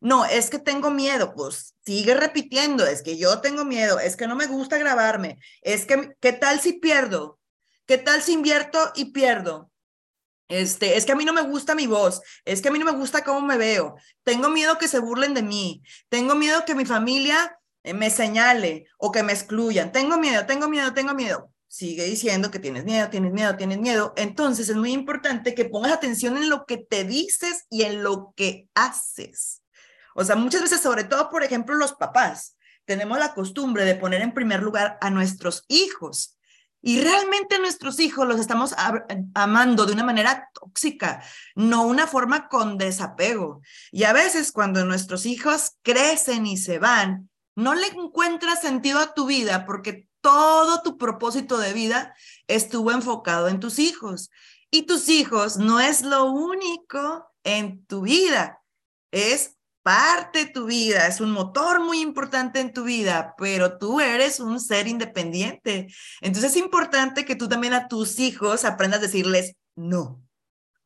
[0.00, 4.26] no, es que tengo miedo, pues sigue repitiendo, es que yo tengo miedo, es que
[4.26, 7.38] no me gusta grabarme, es que, ¿qué tal si pierdo?
[7.86, 9.70] ¿Qué tal si invierto y pierdo?
[10.48, 12.84] Este, es que a mí no me gusta mi voz, es que a mí no
[12.84, 16.74] me gusta cómo me veo, tengo miedo que se burlen de mí, tengo miedo que
[16.74, 19.92] mi familia eh, me señale o que me excluyan.
[19.92, 21.52] Tengo miedo, tengo miedo, tengo miedo.
[21.68, 24.14] Sigue diciendo que tienes miedo, tienes miedo, tienes miedo.
[24.16, 28.32] Entonces es muy importante que pongas atención en lo que te dices y en lo
[28.36, 29.62] que haces.
[30.14, 34.22] O sea, muchas veces, sobre todo, por ejemplo, los papás, tenemos la costumbre de poner
[34.22, 36.38] en primer lugar a nuestros hijos.
[36.86, 38.74] Y realmente nuestros hijos los estamos
[39.32, 43.62] amando de una manera tóxica, no una forma con desapego.
[43.90, 49.14] Y a veces cuando nuestros hijos crecen y se van, no le encuentras sentido a
[49.14, 52.14] tu vida porque todo tu propósito de vida
[52.48, 54.30] estuvo enfocado en tus hijos.
[54.70, 58.60] Y tus hijos no es lo único en tu vida,
[59.10, 64.00] es parte de tu vida, es un motor muy importante en tu vida, pero tú
[64.00, 65.88] eres un ser independiente.
[66.22, 70.24] Entonces es importante que tú también a tus hijos aprendas a decirles no,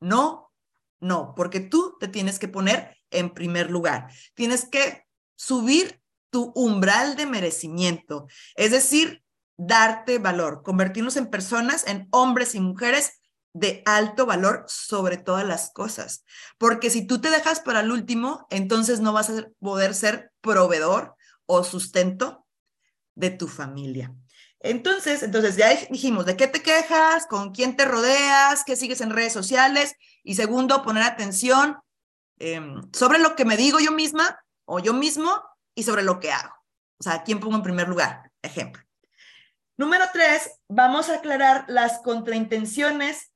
[0.00, 0.52] no,
[0.98, 4.12] no, porque tú te tienes que poner en primer lugar.
[4.34, 5.04] Tienes que
[5.36, 9.22] subir tu umbral de merecimiento, es decir,
[9.56, 13.17] darte valor, convertirnos en personas, en hombres y mujeres
[13.58, 16.24] de alto valor sobre todas las cosas.
[16.58, 21.14] Porque si tú te dejas para el último, entonces no vas a poder ser proveedor
[21.46, 22.46] o sustento
[23.14, 24.14] de tu familia.
[24.60, 27.26] Entonces, entonces ya dijimos, ¿de qué te quejas?
[27.26, 28.64] ¿Con quién te rodeas?
[28.64, 29.94] ¿Qué sigues en redes sociales?
[30.22, 31.78] Y segundo, poner atención
[32.38, 35.32] em, sobre lo que me digo yo misma o yo mismo
[35.74, 36.54] y sobre lo que hago.
[36.98, 38.30] O sea, ¿quién pongo en primer lugar?
[38.42, 38.82] Ejemplo.
[39.76, 43.27] Número tres, vamos a aclarar las contraintenciones.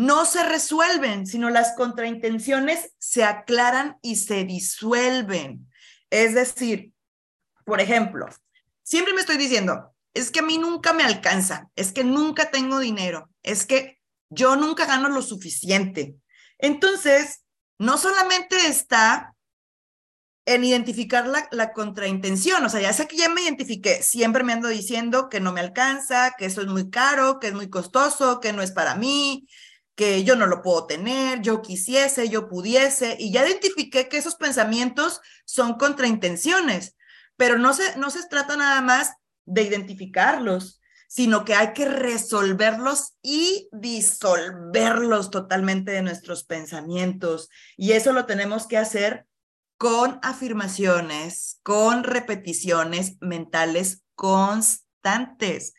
[0.00, 5.70] No se resuelven, sino las contraintenciones se aclaran y se disuelven.
[6.08, 6.94] Es decir,
[7.66, 8.26] por ejemplo,
[8.82, 12.78] siempre me estoy diciendo, es que a mí nunca me alcanza, es que nunca tengo
[12.78, 13.98] dinero, es que
[14.30, 16.14] yo nunca gano lo suficiente.
[16.56, 17.44] Entonces,
[17.78, 19.34] no solamente está
[20.46, 22.64] en identificar la, la, contraintención.
[22.64, 25.60] O sea, ya sé que ya me identifiqué, siempre me ando diciendo que no me
[25.60, 29.46] alcanza, que eso es muy caro, que es muy costoso, que no es para mí,
[29.94, 34.36] que yo no lo puedo tener, yo quisiese, yo pudiese, y ya identifiqué que esos
[34.36, 36.96] pensamientos son contraintenciones,
[37.36, 39.12] pero no se, no se trata nada más
[39.44, 47.48] de identificarlos, sino que hay que resolverlos y disolverlos totalmente de nuestros pensamientos.
[47.76, 49.26] Y eso lo tenemos que hacer
[49.76, 55.74] con afirmaciones, con repeticiones mentales constantes.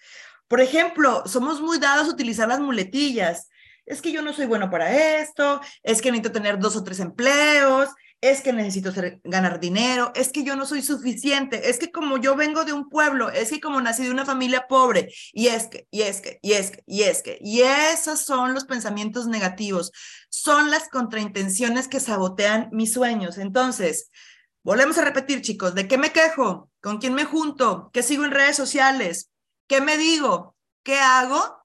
[0.48, 3.48] Por ejemplo, somos muy dados a utilizar las muletillas.
[3.86, 7.00] Es que yo no soy bueno para esto, es que necesito tener dos o tres
[7.00, 7.90] empleos,
[8.22, 12.36] es que necesito ganar dinero, es que yo no soy suficiente, es que como yo
[12.36, 15.88] vengo de un pueblo, es que como nací de una familia pobre, y es que,
[15.90, 19.92] y es que, y es que, y es que, y esos son los pensamientos negativos,
[20.30, 23.40] son las contraintenciones que sabotean mis sueños.
[23.40, 24.12] Entonces,
[24.64, 26.70] volvemos a repetir, chicos, ¿de qué me quejo?
[26.80, 27.90] ¿Con quién me junto?
[27.92, 29.32] ¿Qué sigo en redes sociales?
[29.68, 30.56] ¿Qué me digo?
[30.84, 31.61] ¿Qué hago?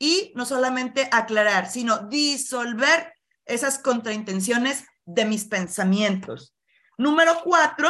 [0.00, 6.56] Y no solamente aclarar, sino disolver esas contraintenciones de mis pensamientos.
[6.98, 7.88] Número cuatro,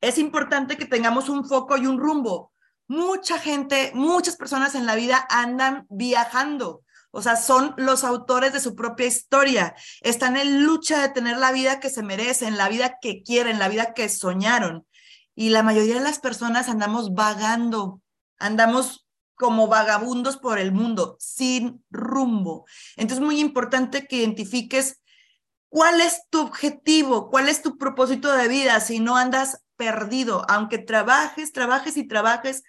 [0.00, 2.52] es importante que tengamos un foco y un rumbo.
[2.86, 8.60] Mucha gente, muchas personas en la vida andan viajando, o sea, son los autores de
[8.60, 9.74] su propia historia.
[10.00, 13.68] Están en lucha de tener la vida que se merecen, la vida que quieren, la
[13.68, 14.86] vida que soñaron.
[15.34, 18.00] Y la mayoría de las personas andamos vagando,
[18.38, 19.08] andamos
[19.40, 22.66] como vagabundos por el mundo, sin rumbo.
[22.96, 25.00] Entonces, es muy importante que identifiques
[25.70, 27.30] ¿Cuál es tu objetivo?
[27.30, 30.44] ¿Cuál es tu propósito de vida si no andas perdido?
[30.48, 32.64] Aunque trabajes, trabajes y trabajes,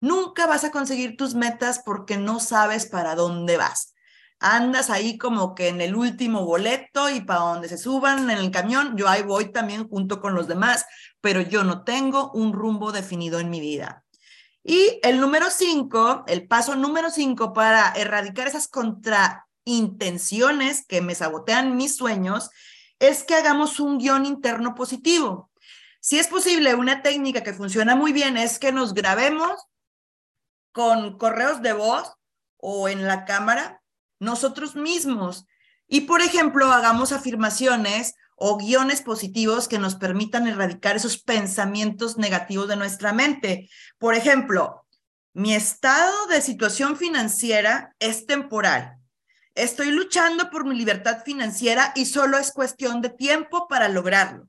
[0.00, 3.94] nunca vas a conseguir tus metas porque no sabes para dónde vas.
[4.40, 8.50] Andas ahí como que en el último boleto y para donde se suban en el
[8.50, 10.86] camión, yo ahí voy también junto con los demás,
[11.20, 14.05] pero yo no tengo un rumbo definido en mi vida.
[14.68, 21.14] Y el número cinco, el paso número cinco para erradicar esas contra intenciones que me
[21.14, 22.50] sabotean mis sueños,
[22.98, 25.52] es que hagamos un guion interno positivo.
[26.00, 29.52] Si es posible, una técnica que funciona muy bien es que nos grabemos
[30.72, 32.14] con correos de voz
[32.56, 33.84] o en la cámara
[34.18, 35.46] nosotros mismos.
[35.86, 42.68] Y, por ejemplo, hagamos afirmaciones o guiones positivos que nos permitan erradicar esos pensamientos negativos
[42.68, 43.68] de nuestra mente.
[43.98, 44.86] Por ejemplo,
[45.32, 48.98] mi estado de situación financiera es temporal.
[49.54, 54.48] Estoy luchando por mi libertad financiera y solo es cuestión de tiempo para lograrlo.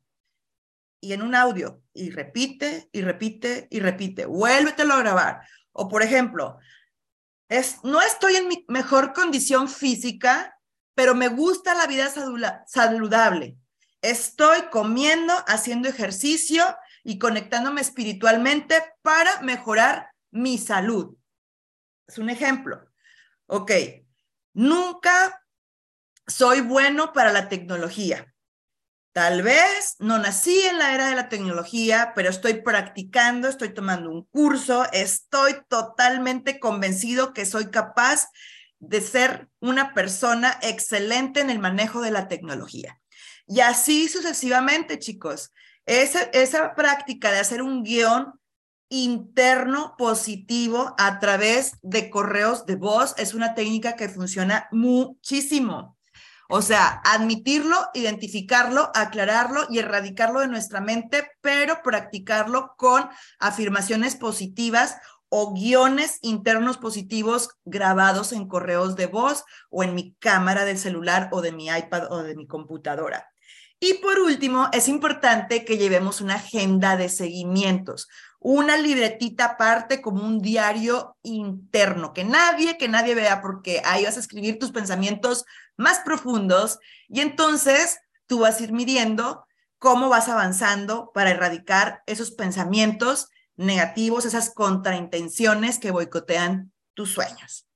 [1.00, 5.47] Y en un audio, y repite, y repite, y repite, vuélvetelo a grabar.
[5.71, 6.58] O por ejemplo,
[7.47, 10.60] es, no estoy en mi mejor condición física,
[10.93, 12.12] pero me gusta la vida
[12.65, 13.58] saludable.
[14.08, 16.63] Estoy comiendo, haciendo ejercicio
[17.04, 21.17] y conectándome espiritualmente para mejorar mi salud.
[22.08, 22.89] Es un ejemplo.
[23.48, 23.70] Ok,
[24.54, 25.43] nunca
[26.26, 28.34] soy bueno para la tecnología.
[29.12, 34.10] Tal vez no nací en la era de la tecnología, pero estoy practicando, estoy tomando
[34.10, 38.30] un curso, estoy totalmente convencido que soy capaz
[38.80, 43.02] de ser una persona excelente en el manejo de la tecnología.
[43.47, 45.51] Y así sucesivamente, chicos.
[45.86, 48.33] Esa, práctica de hacer un guion
[48.89, 55.97] interno positivo a través de correos de voz es una técnica que funciona muchísimo.
[56.49, 64.97] O sea, admitirlo, identificarlo, aclararlo y erradicarlo de nuestra mente, pero practicarlo con afirmaciones positivas
[65.29, 71.29] o guiones internos positivos grabados en correos de voz o en mi cámara del celular
[71.31, 73.27] o de mi iPad o de mi computadora.
[73.80, 78.08] Y por último, es importante que llevemos una agenda de seguimientos,
[78.40, 84.18] una libretita aparte como un diario interno, que nadie, que nadie vea, porque ahí vas
[84.18, 89.46] a escribir tus pensamientos más profundos y entonces tú vas a ir midiendo
[89.78, 97.68] cómo vas avanzando para erradicar esos pensamientos negativos, esas contraintenciones que boicotean tus sueños.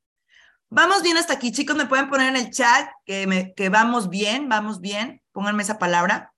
[0.69, 1.75] Vamos bien hasta aquí, chicos.
[1.75, 5.20] Me pueden poner en el chat que, que vamos bien, vamos bien.
[5.31, 6.33] Pónganme esa palabra.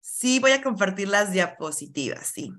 [0.00, 2.52] Sí, voy a compartir las diapositivas, sí.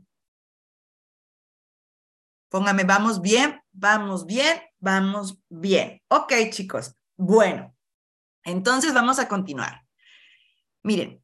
[2.50, 6.02] Póngame, vamos bien, vamos bien, vamos bien.
[6.10, 6.96] Ok, chicos.
[7.18, 7.76] Bueno,
[8.44, 9.86] entonces vamos a continuar.
[10.84, 11.24] Miren,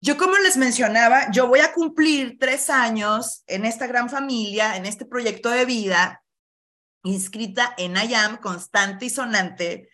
[0.00, 4.86] yo como les mencionaba, yo voy a cumplir tres años en esta gran familia, en
[4.86, 6.19] este proyecto de vida,
[7.02, 9.88] inscrita en IAM, constante y sonante.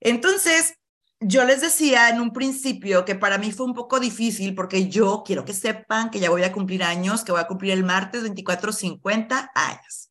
[0.00, 0.74] Entonces,
[1.20, 5.22] yo les decía en un principio que para mí fue un poco difícil porque yo
[5.24, 8.22] quiero que sepan que ya voy a cumplir años, que voy a cumplir el martes
[8.22, 10.10] 24, 50 años.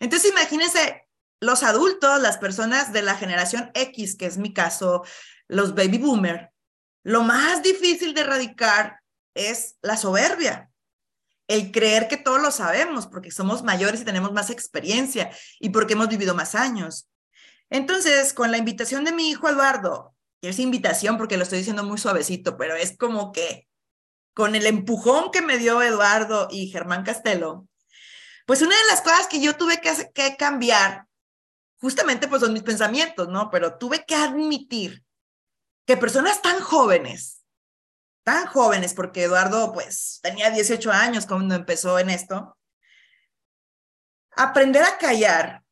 [0.00, 1.06] Entonces, imagínense
[1.40, 5.04] los adultos, las personas de la generación X, que es mi caso,
[5.48, 6.50] los baby boomer,
[7.04, 9.00] lo más difícil de erradicar
[9.34, 10.70] es la soberbia,
[11.48, 15.30] el creer que todos lo sabemos porque somos mayores y tenemos más experiencia
[15.60, 17.08] y porque hemos vivido más años.
[17.70, 21.84] Entonces, con la invitación de mi hijo Eduardo y esa invitación, porque lo estoy diciendo
[21.84, 23.68] muy suavecito, pero es como que
[24.34, 27.66] con el empujón que me dio Eduardo y Germán Castelo,
[28.46, 31.06] pues una de las cosas que yo tuve que, que cambiar,
[31.80, 33.50] justamente pues son mis pensamientos, ¿no?
[33.50, 35.04] Pero tuve que admitir
[35.86, 37.35] que personas tan jóvenes,
[38.26, 42.58] tan jóvenes, porque Eduardo pues tenía 18 años cuando empezó en esto,
[44.32, 45.62] aprender a callar,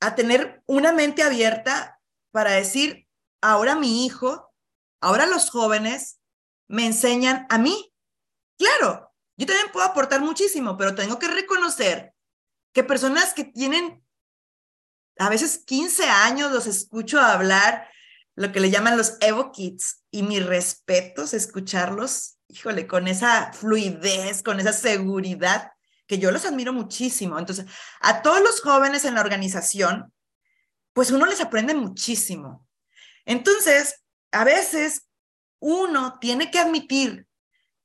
[0.00, 2.00] a tener una mente abierta
[2.32, 3.06] para decir,
[3.40, 4.52] ahora mi hijo,
[5.00, 6.20] ahora los jóvenes
[6.66, 7.94] me enseñan a mí.
[8.58, 12.12] Claro, yo también puedo aportar muchísimo, pero tengo que reconocer
[12.74, 14.04] que personas que tienen
[15.16, 17.88] a veces 15 años los escucho hablar
[18.40, 23.52] lo que le llaman los Evo Kids y mi respeto es escucharlos, híjole, con esa
[23.52, 25.72] fluidez, con esa seguridad,
[26.06, 27.38] que yo los admiro muchísimo.
[27.38, 27.66] Entonces,
[28.00, 30.10] a todos los jóvenes en la organización,
[30.94, 32.66] pues uno les aprende muchísimo.
[33.26, 35.06] Entonces, a veces
[35.58, 37.26] uno tiene que admitir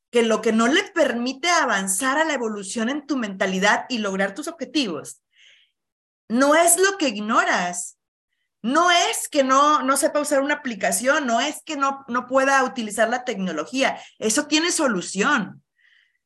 [0.09, 4.33] que lo que no le permite avanzar a la evolución en tu mentalidad y lograr
[4.33, 5.21] tus objetivos,
[6.29, 7.94] no es lo que ignoras.
[8.65, 12.63] No es que no, no sepa usar una aplicación, no es que no, no pueda
[12.63, 14.01] utilizar la tecnología.
[14.17, 15.63] Eso tiene solución.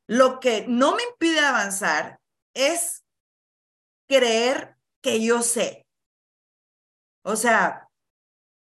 [0.07, 2.21] Lo que no me impide avanzar
[2.53, 3.03] es
[4.07, 5.85] creer que yo sé.
[7.23, 7.89] O sea,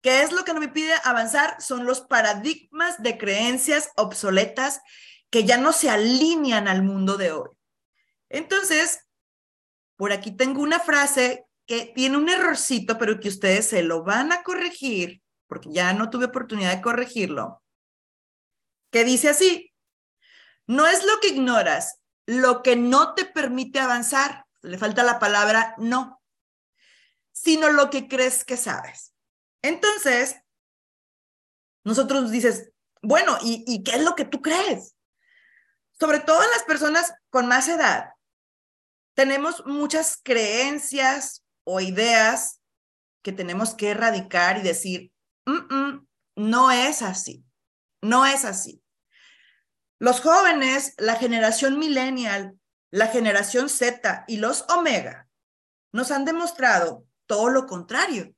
[0.01, 1.61] ¿Qué es lo que no me pide avanzar?
[1.61, 4.81] Son los paradigmas de creencias obsoletas
[5.31, 7.51] que ya no se alinean al mundo de hoy.
[8.29, 9.01] Entonces,
[9.97, 14.33] por aquí tengo una frase que tiene un errorcito, pero que ustedes se lo van
[14.33, 17.63] a corregir, porque ya no tuve oportunidad de corregirlo,
[18.91, 19.73] que dice así,
[20.67, 25.75] no es lo que ignoras, lo que no te permite avanzar, le falta la palabra
[25.79, 26.23] no,
[27.33, 29.13] sino lo que crees que sabes.
[29.63, 30.37] Entonces,
[31.85, 32.71] nosotros dices,
[33.03, 34.97] bueno, ¿y, ¿y, qué es lo que tú crees?
[35.93, 38.11] Sobre todo en las personas con más edad,
[39.15, 42.63] tenemos muchas creencias o ideas
[43.23, 45.13] que tenemos que erradicar y decir,
[46.37, 47.45] no es así,
[48.01, 48.83] no es así.
[49.99, 52.59] Los jóvenes, la generación millennial,
[52.91, 55.29] la generación Z y los Omega
[55.93, 58.35] nos han demostrado todo lo contrario.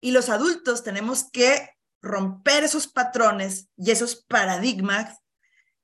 [0.00, 1.70] Y los adultos tenemos que
[2.02, 5.18] romper esos patrones y esos paradigmas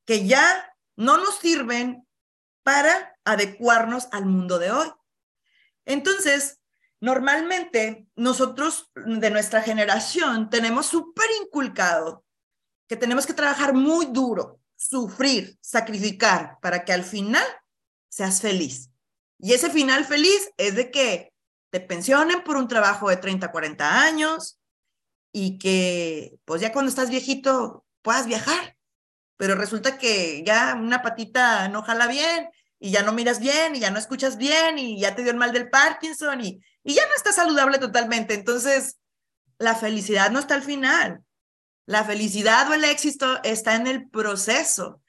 [0.04, 2.06] que ya no nos sirven
[2.62, 4.92] para adecuarnos al mundo de hoy.
[5.86, 6.59] Entonces,
[7.00, 12.24] normalmente nosotros de nuestra generación tenemos súper inculcado
[12.88, 17.44] que tenemos que trabajar muy duro, sufrir, sacrificar para que al final
[18.08, 18.90] seas feliz.
[19.38, 21.32] Y ese final feliz es de que
[21.70, 24.58] te pensionen por un trabajo de 30, 40 años
[25.32, 28.76] y que pues ya cuando estás viejito puedas viajar.
[29.36, 33.80] Pero resulta que ya una patita no jala bien y ya no miras bien y
[33.80, 37.06] ya no escuchas bien y ya te dio el mal del Parkinson y, y ya
[37.06, 38.34] no estás saludable totalmente.
[38.34, 38.98] Entonces,
[39.58, 41.22] la felicidad no está al final.
[41.86, 45.02] La felicidad o el éxito está en el proceso.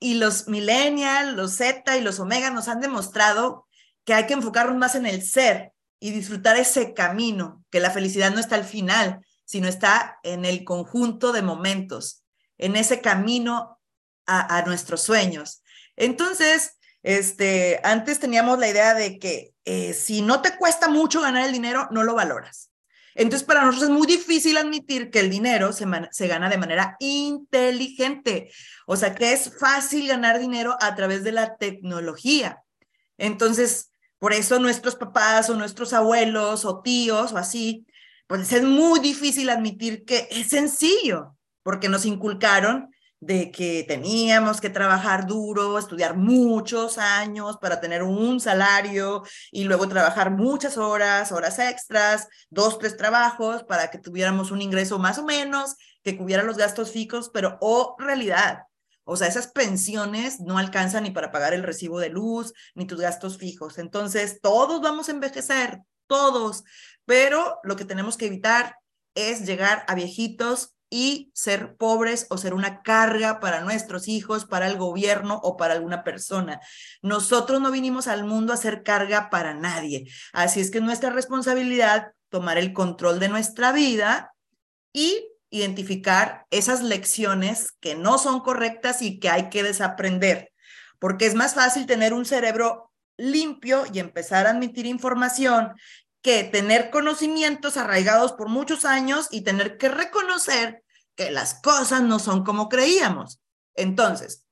[0.00, 3.66] Y los millennials, los Z y los omega nos han demostrado
[4.04, 8.32] que hay que enfocarnos más en el ser y disfrutar ese camino, que la felicidad
[8.32, 12.24] no está al final, sino está en el conjunto de momentos,
[12.58, 13.78] en ese camino
[14.26, 15.62] a, nuestros sueños.
[15.94, 21.46] Entonces, este, antes teníamos la idea de que eh, si no te cuesta mucho ganar
[21.46, 22.70] el dinero, no lo valoras.
[23.14, 26.96] Entonces, para nosotros es muy difícil admitir que el dinero se, se, gana de manera
[26.98, 28.50] inteligente.
[28.86, 32.62] O sea, que es fácil ganar dinero a través de la tecnología.
[33.18, 37.86] Entonces, por eso nuestros papás o nuestros abuelos o tíos o así,
[38.26, 42.90] pues es muy difícil admitir que es sencillo, porque nos inculcaron
[43.22, 49.88] de que teníamos que trabajar duro, estudiar muchos años para tener un salario y luego
[49.88, 55.24] trabajar muchas horas, horas extras, dos, tres trabajos para que tuviéramos un ingreso más o
[55.24, 58.64] menos que cubriera los gastos fijos, pero o oh, realidad.
[59.04, 63.00] O sea, esas pensiones no alcanzan ni para pagar el recibo de luz, ni tus
[63.00, 63.78] gastos fijos.
[63.78, 66.64] Entonces, todos vamos a envejecer, todos,
[67.04, 68.78] pero lo que tenemos que evitar
[69.14, 74.66] es llegar a viejitos y ser pobres o ser una carga para nuestros hijos, para
[74.66, 76.60] el gobierno o para alguna persona.
[77.00, 80.06] Nosotros no vinimos al mundo a ser carga para nadie.
[80.34, 84.34] Así es que es nuestra responsabilidad tomar el control de nuestra vida
[84.92, 90.52] y identificar esas lecciones que no son correctas y que hay que desaprender,
[90.98, 95.72] porque es más fácil tener un cerebro limpio y empezar a admitir información
[96.22, 100.82] que tener conocimientos arraigados por muchos años y tener que reconocer
[101.16, 103.40] que las cosas no son como creíamos.
[103.74, 104.46] Entonces,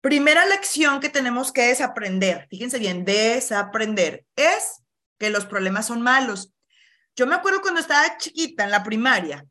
[0.00, 4.82] primera lección que tenemos que desaprender, fíjense bien, desaprender, es
[5.18, 6.52] que los problemas son malos.
[7.16, 9.44] Yo me acuerdo cuando estaba chiquita en la primaria,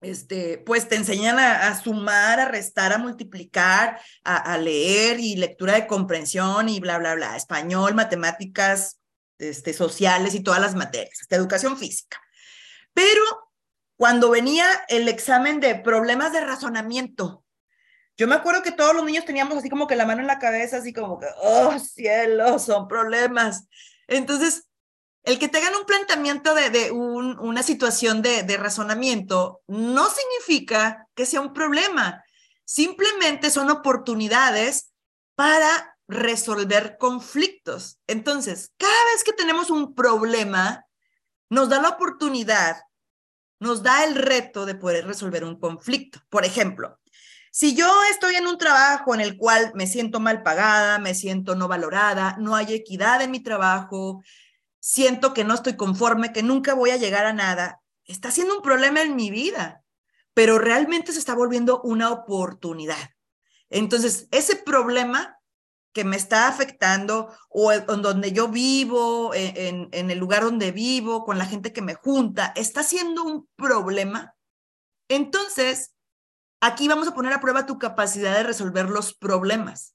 [0.00, 5.74] este, pues te enseñan a, sumar, a restar, a multiplicar, a, a, leer y lectura
[5.74, 8.97] de comprensión y bla, bla, bla, español, matemáticas,
[9.38, 12.20] este, sociales y todas las materias, hasta educación física.
[12.92, 13.22] Pero
[13.96, 17.44] cuando venía el examen de problemas de razonamiento,
[18.16, 20.40] yo me acuerdo que todos los niños teníamos así como que la mano en la
[20.40, 23.68] cabeza, así como que, oh cielo, son problemas.
[24.08, 24.64] Entonces,
[25.22, 31.26] el que tengan un planteamiento de, de una situación de, de razonamiento no significa que
[31.26, 32.24] sea un problema,
[32.64, 34.90] simplemente son oportunidades
[35.34, 38.00] para resolver conflictos.
[38.06, 40.86] Entonces, cada vez que tenemos un problema,
[41.50, 42.78] nos da la oportunidad
[43.60, 46.20] nos da el reto de poder resolver un conflicto.
[46.28, 46.98] Por ejemplo,
[47.50, 51.54] si yo estoy en un trabajo en el cual me siento mal pagada, me siento
[51.54, 54.22] no valorada, no hay equidad en mi trabajo,
[54.78, 58.62] siento que no estoy conforme, que nunca voy a llegar a nada, está siendo un
[58.62, 59.82] problema en mi vida,
[60.34, 63.10] pero realmente se está volviendo una oportunidad.
[63.70, 65.37] Entonces, ese problema
[65.92, 70.70] que me está afectando o en donde yo vivo, e, en, en, el lugar donde
[70.72, 74.34] vivo, con la gente que me junta, está siendo un problema,
[75.08, 75.94] entonces
[76.60, 79.94] aquí vamos a poner a prueba tu capacidad de resolver los problemas.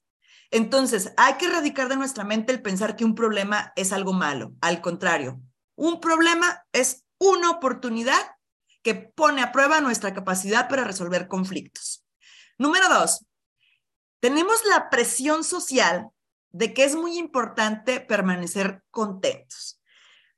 [0.50, 4.52] Entonces, hay que erradicar de nuestra mente el pensar que un problema es algo malo.
[4.60, 5.40] Al contrario,
[5.74, 8.20] un problema es una oportunidad
[8.82, 12.04] que pone a prueba nuestra capacidad para resolver conflictos.
[12.58, 13.24] Número dos,
[14.24, 16.08] tenemos la presión social
[16.50, 19.82] de que es muy importante permanecer contentos.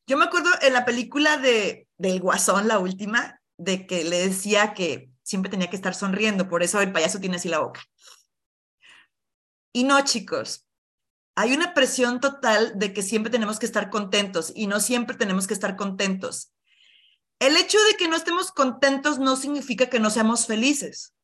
[0.08, 4.74] Yo me acuerdo en la película de del Guasón, la última, de que le decía
[4.74, 7.80] que siempre tenía que estar sonriendo, por eso el payaso tiene así la boca.
[9.72, 10.66] Y no, chicos,
[11.36, 15.46] hay una presión total de que siempre tenemos que estar contentos y no siempre tenemos
[15.46, 16.52] que estar contentos.
[17.38, 21.15] El hecho de que no estemos contentos no significa que no seamos felices.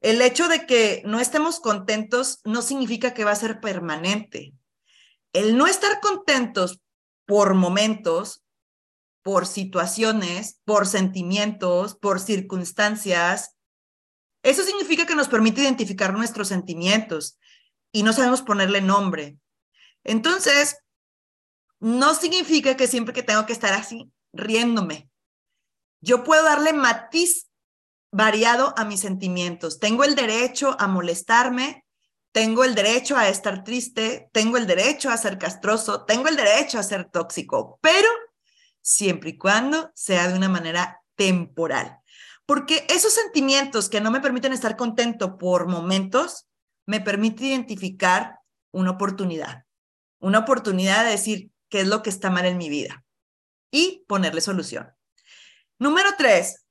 [0.00, 4.54] El hecho de que no estemos contentos no significa que va a ser permanente.
[5.32, 6.80] El no estar contentos
[7.26, 8.44] por momentos,
[9.22, 13.56] por situaciones, por sentimientos, por circunstancias,
[14.42, 17.38] eso significa que nos permite identificar nuestros sentimientos
[17.92, 19.36] y no sabemos ponerle nombre.
[20.04, 20.78] Entonces,
[21.80, 25.10] no significa que siempre que tengo que estar así, riéndome.
[26.00, 27.47] Yo puedo darle matiz
[28.10, 29.78] variado a mis sentimientos.
[29.78, 31.84] Tengo el derecho a molestarme,
[32.32, 36.78] tengo el derecho a estar triste, tengo el derecho a ser castroso, tengo el derecho
[36.78, 38.08] a ser tóxico, pero
[38.80, 41.98] siempre y cuando sea de una manera temporal.
[42.46, 46.48] Porque esos sentimientos que no me permiten estar contento por momentos,
[46.86, 48.38] me permite identificar
[48.72, 49.64] una oportunidad,
[50.20, 53.04] una oportunidad de decir qué es lo que está mal en mi vida
[53.70, 54.90] y ponerle solución.
[55.78, 56.64] Número tres,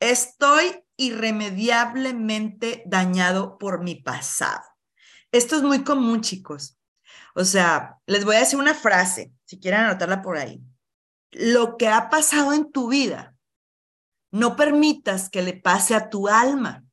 [0.00, 4.62] estoy irremediablemente dañado por mi pasado.
[5.32, 6.78] Esto es muy común, chicos.
[7.34, 10.62] O sea, les voy a decir una frase, si quieren anotarla por ahí.
[11.30, 13.36] Lo que ha pasado en tu vida,
[14.30, 16.84] no permitas que le pase a tu alma.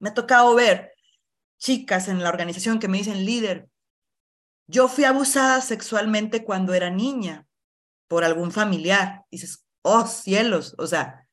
[0.00, 0.92] Me ha tocado ver
[1.58, 3.68] chicas en la organización que me dicen, líder,
[4.66, 7.46] yo fui abusada sexualmente cuando era niña
[8.06, 9.24] por algún familiar.
[9.30, 11.27] dices, oh cielos, o sea,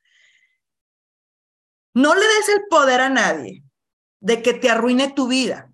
[1.96, 3.64] no le des el poder a nadie
[4.20, 5.72] de que te arruine tu vida.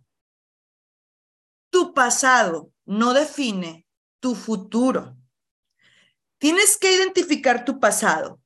[1.72, 3.88] Tu pasado no define
[4.20, 5.18] tu futuro.
[6.38, 8.40] Tienes que identificar tu pasado,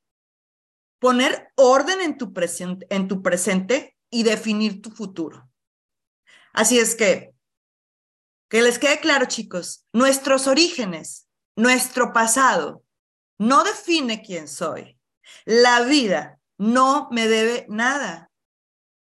[1.00, 5.50] poner orden en tu, presente, en tu presente y definir tu futuro.
[6.54, 7.34] Así es que,
[8.50, 12.84] que les quede claro, chicos, nuestros orígenes, nuestro pasado,
[13.38, 14.98] no define quién soy.
[15.44, 18.32] La vida no me debe nada.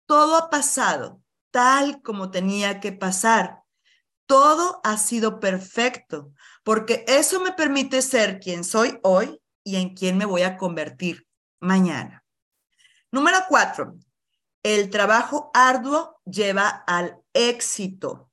[0.05, 1.21] Todo ha pasado
[1.51, 3.63] tal como tenía que pasar.
[4.25, 6.31] Todo ha sido perfecto,
[6.63, 11.27] porque eso me permite ser quien soy hoy y en quien me voy a convertir
[11.59, 12.23] mañana.
[13.11, 13.95] Número cuatro,
[14.61, 18.31] el trabajo arduo lleva al éxito.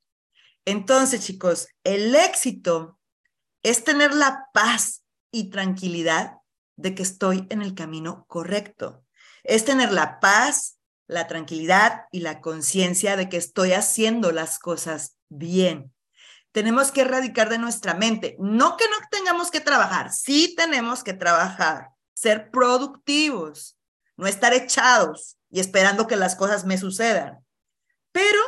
[0.65, 2.99] Entonces, chicos, el éxito
[3.63, 6.36] es tener la paz y tranquilidad
[6.77, 9.03] de que estoy en el camino correcto.
[9.43, 15.17] Es tener la paz, la tranquilidad y la conciencia de que estoy haciendo las cosas
[15.29, 15.93] bien.
[16.51, 21.13] Tenemos que erradicar de nuestra mente, no que no tengamos que trabajar, sí tenemos que
[21.13, 23.77] trabajar, ser productivos,
[24.15, 27.45] no estar echados y esperando que las cosas me sucedan.
[28.11, 28.39] Pero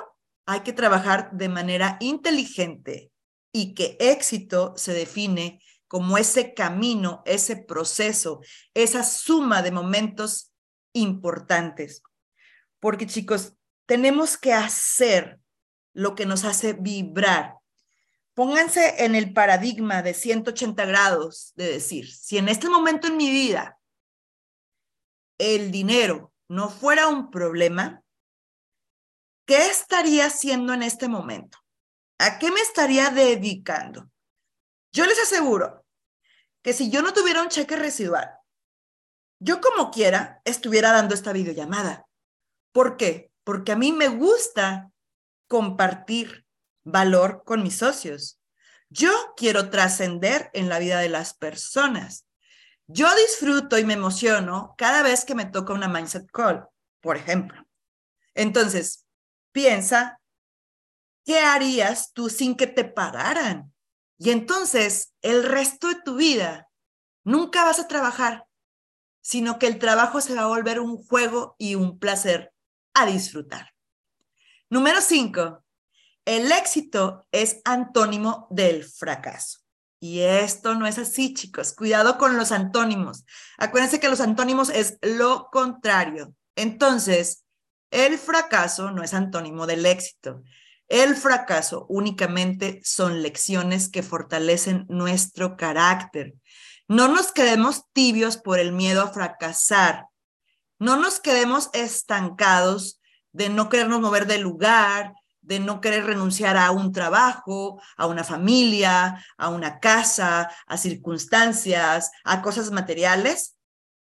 [0.45, 3.11] hay que trabajar de manera inteligente
[3.51, 8.41] y que éxito se define como ese camino, ese proceso,
[8.75, 10.53] esa suma de momentos
[10.93, 12.03] importantes.
[12.79, 13.55] Porque chicos,
[13.87, 15.39] tenemos que hacer
[15.93, 17.55] lo que nos hace vibrar.
[18.35, 23.31] Pónganse en el paradigma de 180 grados de decir, si en este momento en mi
[23.31, 23.79] vida
[25.39, 28.03] el dinero no fuera un problema,
[29.47, 31.57] ¿qué estaría haciendo en este momento?
[32.19, 34.11] ¿A qué me estaría dedicando?
[34.91, 35.85] Yo les aseguro
[36.61, 38.29] que si yo no tuviera un cheque residual,
[39.39, 42.07] yo como quiera estuviera dando esta videollamada.
[42.71, 43.31] ¿Por qué?
[43.43, 44.91] Porque a mí me gusta
[45.47, 46.45] compartir
[46.83, 48.39] valor con mis socios.
[48.89, 52.25] Yo quiero trascender en la vida de las personas.
[52.87, 56.67] Yo disfruto y me emociono cada vez que me toca una mindset call,
[57.01, 57.63] por ejemplo.
[58.33, 59.05] Entonces,
[59.51, 60.19] piensa,
[61.23, 63.73] ¿qué harías tú sin que te pagaran?
[64.19, 66.69] Y entonces, el resto de tu vida,
[67.23, 68.45] nunca vas a trabajar,
[69.21, 72.53] sino que el trabajo se va a volver un juego y un placer
[72.93, 73.73] a disfrutar.
[74.69, 75.63] Número cinco,
[76.25, 79.59] el éxito es antónimo del fracaso.
[80.01, 81.73] Y esto no es así, chicos.
[81.73, 83.25] Cuidado con los antónimos.
[83.57, 86.33] Acuérdense que los antónimos es lo contrario.
[86.55, 87.45] Entonces,
[87.91, 90.43] el fracaso no es antónimo del éxito.
[90.89, 96.33] El fracaso únicamente son lecciones que fortalecen nuestro carácter.
[96.87, 100.07] No nos quedemos tibios por el miedo a fracasar.
[100.79, 102.99] No nos quedemos estancados
[103.31, 108.23] de no querernos mover del lugar, de no querer renunciar a un trabajo, a una
[108.23, 113.57] familia, a una casa, a circunstancias, a cosas materiales,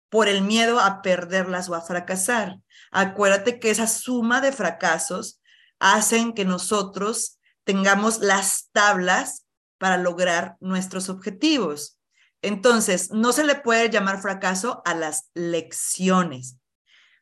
[0.08, 2.58] por el miedo a perderlas o a fracasar.
[2.90, 5.41] Acuérdate que esa suma de fracasos
[5.82, 9.44] hacen que nosotros tengamos las tablas
[9.78, 11.98] para lograr nuestros objetivos.
[12.40, 16.56] Entonces, no se le puede llamar fracaso a las lecciones.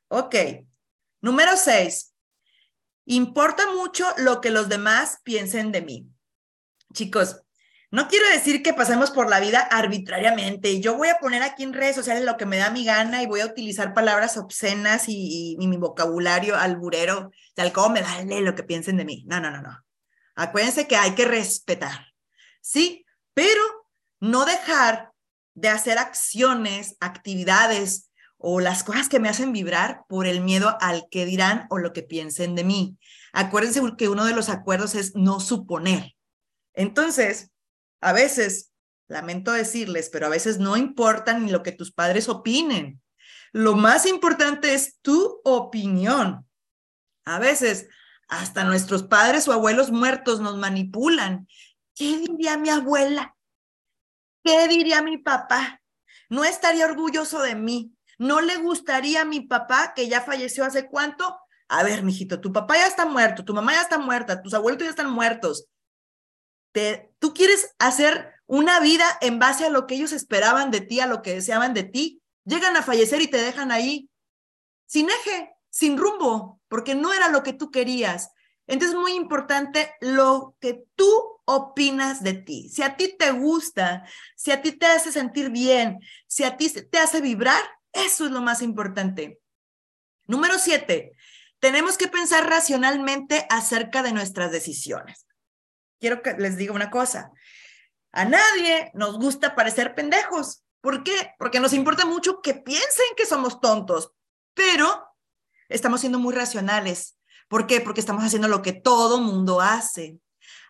[0.09, 0.35] Ok.
[1.23, 2.15] Número seis.
[3.07, 6.07] Importa mucho lo que los demás piensen de mí.
[6.93, 7.43] Chicos,
[7.93, 10.81] no quiero decir que pasemos por la vida arbitrariamente.
[10.81, 13.27] Yo voy a poner aquí en redes sociales lo que me da mi gana y
[13.27, 18.63] voy a utilizar palabras obscenas y, mi vocabulario alburero, tal como me vale lo que
[18.63, 19.25] piensen de mí.
[19.27, 19.77] No, no, no, no.
[20.37, 22.13] Acuérdense que hay que respetar,
[22.61, 23.05] ¿sí?
[23.35, 23.61] Pero
[24.21, 25.11] no dejar
[25.55, 31.09] de hacer acciones, actividades o las cosas que me hacen vibrar por el miedo al
[31.11, 32.97] que dirán o lo que piensen de mí.
[33.33, 36.15] Acuérdense que uno de los acuerdos es no suponer.
[36.73, 37.50] Entonces,
[38.01, 38.73] a veces,
[39.09, 43.01] lamento decirles, pero a veces no importa ni lo que tus padres opinen.
[43.53, 46.47] Lo más importante es tu opinión.
[47.25, 47.89] A veces,
[48.29, 51.49] hasta nuestros padres o abuelos muertos nos manipulan.
[51.95, 53.37] ¿Qué diría mi abuela?
[54.45, 55.83] ¿Qué diría mi papá?
[56.29, 57.93] No estaría orgulloso de mí.
[58.19, 61.39] No le gustaría a mi papá que ya falleció hace cuánto.
[61.69, 64.83] A ver, mijito, tu papá ya está muerto, tu mamá ya está muerta, tus abuelos
[64.83, 65.69] ya están muertos
[67.19, 71.07] tú quieres hacer una vida en base a lo que ellos esperaban de ti, a
[71.07, 74.11] lo que deseaban de ti, llegan a fallecer y te dejan ahí
[74.87, 78.31] sin eje, sin rumbo, porque no era lo que tú querías.
[78.67, 81.09] Entonces es muy importante lo que tú
[81.45, 82.69] opinas de ti.
[82.69, 84.05] Si a ti te gusta,
[84.37, 87.63] si a ti te hace sentir bien, si a ti te hace vibrar,
[87.93, 89.41] eso es lo más importante.
[90.27, 91.13] Número siete,
[91.61, 95.27] tenemos que pensar racionalmente acerca de nuestras decisiones
[96.01, 97.31] quiero que les diga una cosa.
[98.13, 100.65] A nadie nos gusta parecer pendejos.
[100.81, 101.35] ¿Por qué?
[101.39, 104.13] Porque nos importa mucho que piensen que somos tontos,
[104.55, 105.07] pero
[105.69, 107.19] estamos siendo muy racionales.
[107.49, 107.81] ¿Por qué?
[107.81, 110.19] Porque estamos haciendo lo que todo mundo hace.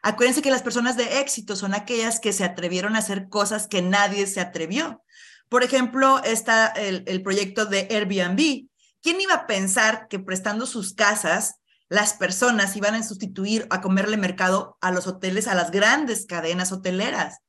[0.03, 3.83] Acuérdense que las personas de éxito son aquellas que se atrevieron a hacer cosas que
[3.83, 5.03] nadie se atrevió.
[5.49, 8.69] Por ejemplo, está el, el proyecto de Airbnb.
[9.03, 11.60] ¿Quién iba a pensar que prestando sus casas
[11.91, 16.71] las personas iban a sustituir a comerle mercado a los hoteles, a las grandes cadenas
[16.71, 17.41] hoteleras.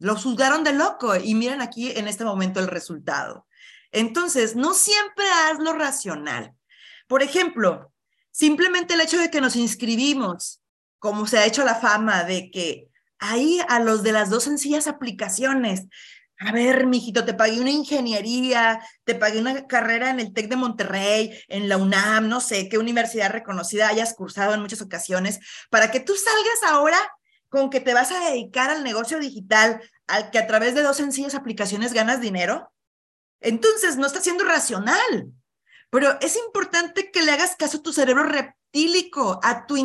[0.00, 3.46] Lo juzgaron de loco y miren aquí en este momento el resultado.
[3.92, 6.52] Entonces, no siempre haz lo racional.
[7.06, 7.92] Por ejemplo,
[8.32, 10.60] simplemente el hecho de que nos inscribimos,
[10.98, 12.88] como se ha hecho la fama de que
[13.20, 15.86] ahí a los de las dos sencillas aplicaciones
[16.40, 20.56] a ver, mijito, te pagué una ingeniería, te pagué una carrera en el TEC de
[20.56, 25.90] Monterrey, en la UNAM, no sé qué universidad reconocida hayas cursado en muchas ocasiones, para
[25.90, 26.98] que tú salgas ahora
[27.48, 30.98] con que te vas a dedicar al negocio digital, al que a través de dos
[30.98, 32.72] sencillas aplicaciones ganas dinero.
[33.40, 35.32] Entonces, no está siendo racional,
[35.90, 39.76] pero es importante que le hagas caso a tu cerebro reptílico, a tu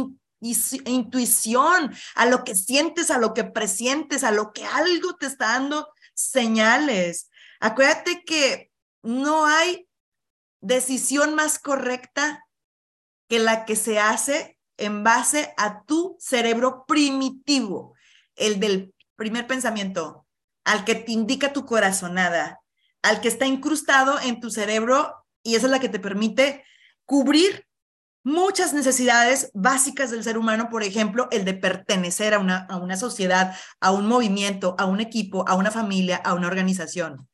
[0.86, 5.48] intuición, a lo que sientes, a lo que presientes, a lo que algo te está
[5.48, 7.30] dando señales.
[7.60, 9.88] Acuérdate que no hay
[10.62, 12.46] decisión más correcta
[13.28, 17.96] que la que se hace en base a tu cerebro primitivo,
[18.36, 20.26] el del primer pensamiento,
[20.64, 22.62] al que te indica tu corazonada,
[23.02, 26.64] al que está incrustado en tu cerebro y esa es la que te permite
[27.06, 27.68] cubrir
[28.24, 32.98] muchas necesidades básicas del ser humano, por ejemplo, el de pertenecer a una, a una
[32.98, 37.28] sociedad, a un movimiento, a un equipo, a una familia, a una organización.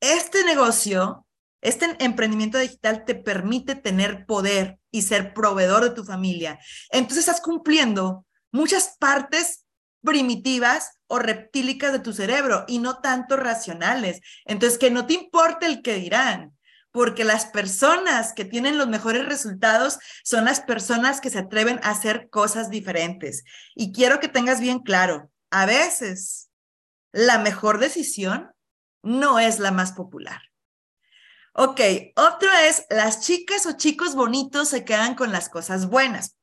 [0.00, 1.26] Este negocio,
[1.60, 6.58] este emprendimiento digital te permite tener poder y ser proveedor de tu familia.
[6.90, 9.64] Entonces estás cumpliendo muchas partes
[10.02, 14.20] primitivas o reptílicas de tu cerebro y no tanto racionales.
[14.44, 16.56] Entonces, que no te importe el que dirán
[16.92, 21.90] porque las personas que tienen los mejores resultados son las personas que se atreven a
[21.90, 23.44] hacer cosas diferentes.
[23.74, 26.50] Y quiero que tengas bien claro, a veces
[27.10, 28.52] la mejor decisión
[29.02, 30.40] no es la más popular.
[31.54, 31.80] Ok,
[32.16, 36.36] otro es, las chicas o chicos bonitos se quedan con las cosas buenas.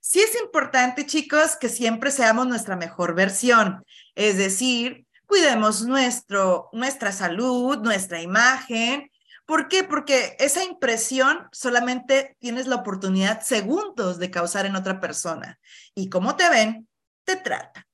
[0.00, 3.84] Sí es importante, chicos, que siempre seamos nuestra mejor versión,
[4.14, 9.10] es decir, cuidemos nuestro, nuestra salud, nuestra imagen,
[9.46, 9.84] ¿Por qué?
[9.84, 15.58] Porque esa impresión solamente tienes la oportunidad segundos de causar en otra persona.
[15.94, 16.88] Y como te ven,
[17.24, 17.86] te trata.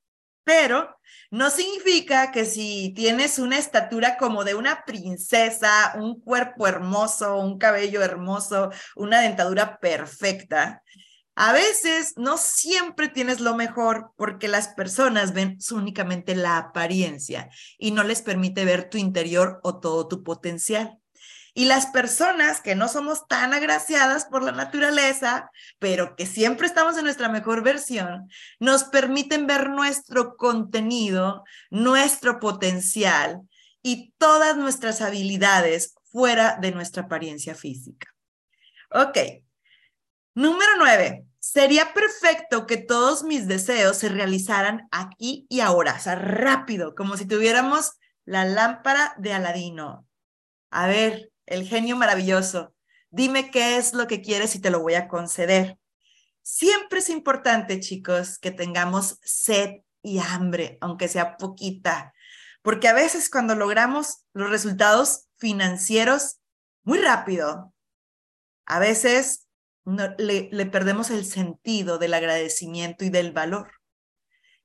[0.43, 0.97] Pero
[1.29, 7.57] no significa que si tienes una estatura como de una princesa, un cuerpo hermoso, un
[7.57, 10.83] cabello hermoso, una dentadura perfecta,
[11.35, 17.91] A veces no siempre tienes lo mejor porque las personas ven únicamente la apariencia y
[17.91, 21.00] no les permite ver tu interior o todo tu potencial.
[21.53, 26.97] Y las personas que no somos tan agraciadas por la naturaleza, pero que siempre estamos
[26.97, 28.29] en nuestra mejor versión,
[28.59, 33.41] nos permiten ver nuestro contenido, nuestro potencial
[33.81, 38.07] y todas nuestras habilidades fuera de nuestra apariencia física.
[38.91, 39.17] Ok.
[40.33, 41.25] Número nueve.
[41.39, 47.17] Sería perfecto que todos mis deseos se realizaran aquí y ahora, o sea, rápido, como
[47.17, 47.93] si tuviéramos
[48.25, 50.07] la lámpara de Aladino.
[50.69, 52.73] A ver, el genio maravilloso,
[53.09, 55.77] dime qué es lo que quieres y te lo voy a conceder.
[56.41, 62.13] Siempre es importante, chicos, que tengamos sed y hambre, aunque sea poquita,
[62.61, 66.39] porque a veces cuando logramos los resultados financieros
[66.83, 67.73] muy rápido,
[68.65, 69.47] a veces
[70.17, 73.71] le, le perdemos el sentido del agradecimiento y del valor.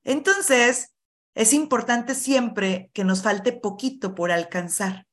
[0.05, 0.95] Entonces,
[1.35, 5.06] es importante siempre que nos falte poquito por alcanzar.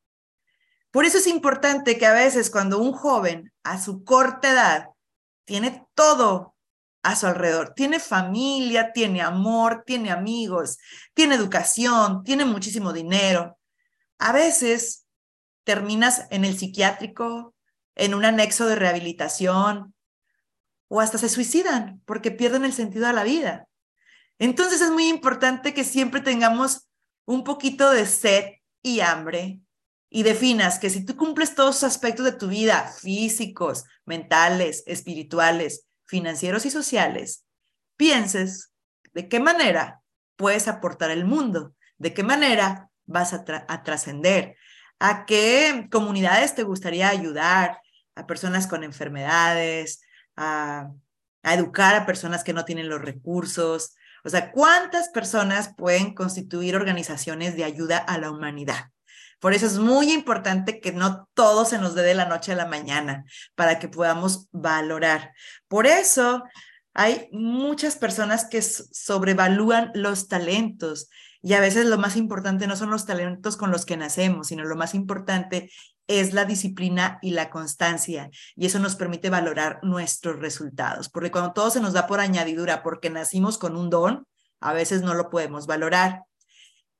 [0.94, 4.90] Por eso es importante que a veces cuando un joven a su corta edad
[5.44, 6.56] tiene todo
[7.02, 10.78] a su alrededor, tiene familia, tiene amor, tiene amigos,
[11.16, 13.58] tiene educación, tiene muchísimo dinero,
[14.20, 15.08] a veces
[15.64, 17.56] terminas en el psiquiátrico,
[17.96, 19.96] en un anexo de rehabilitación
[20.90, 23.68] o hasta se suicidan porque pierden el sentido a la vida.
[24.38, 26.88] Entonces es muy importante que siempre tengamos
[27.26, 28.46] un poquito de sed
[28.84, 29.63] y hambre
[30.16, 35.88] y definas que si tú cumples todos los aspectos de tu vida, físicos, mentales, espirituales,
[36.06, 37.46] financieros y sociales,
[37.98, 38.72] pienses
[39.16, 40.04] de qué manera
[40.36, 43.44] puedes aportar al mundo, de qué manera vas a,
[43.84, 44.56] trascender,
[45.00, 47.80] a qué comunidades te gustaría ayudar,
[48.14, 50.04] a personas con enfermedades,
[50.36, 50.92] a,
[51.42, 53.96] a educar a personas que no tienen los recursos.
[54.24, 58.92] O sea, ¿cuántas personas pueden constituir organizaciones de ayuda a la humanidad?
[59.44, 62.56] Por eso es muy importante que no todo se nos dé de la noche a
[62.56, 63.26] la mañana
[63.56, 65.34] para que podamos valorar.
[65.68, 66.46] Por eso
[66.94, 71.10] hay muchas personas que sobrevalúan los talentos
[71.42, 74.64] y a veces lo más importante no son los talentos con los que nacemos, sino
[74.64, 75.70] lo más importante
[76.08, 78.30] es la disciplina y la constancia.
[78.56, 81.10] Y eso nos permite valorar nuestros resultados.
[81.10, 84.26] Porque cuando todo se nos da por añadidura, porque nacimos con un don,
[84.62, 86.22] a veces no lo podemos valorar.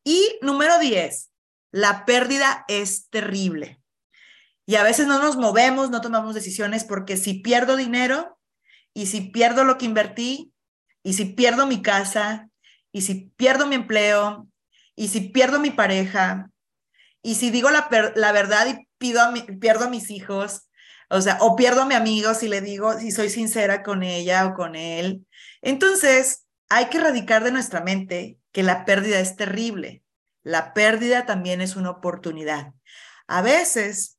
[0.04, 1.30] Y número 10,
[1.74, 3.82] la pérdida es terrible.
[4.66, 8.40] Y a veces no nos movemos, no tomamos decisiones porque si pierdo dinero
[8.94, 10.54] y si pierdo lo que invertí
[11.02, 12.48] y si pierdo mi casa
[12.92, 14.48] y si pierdo mi empleo
[14.96, 16.52] y si pierdo mi pareja
[17.24, 17.90] y si digo la,
[18.32, 19.22] verdad y pido
[19.60, 20.70] pierdo a mis hijos,
[21.10, 24.46] o sea, o pierdo a mi amigo si le digo, si soy sincera con ella
[24.46, 25.26] o con él.
[25.64, 30.03] Entonces, hay que erradicar de nuestra mente que la pérdida es terrible.
[30.44, 32.74] La pérdida también es una oportunidad.
[33.28, 34.18] A veces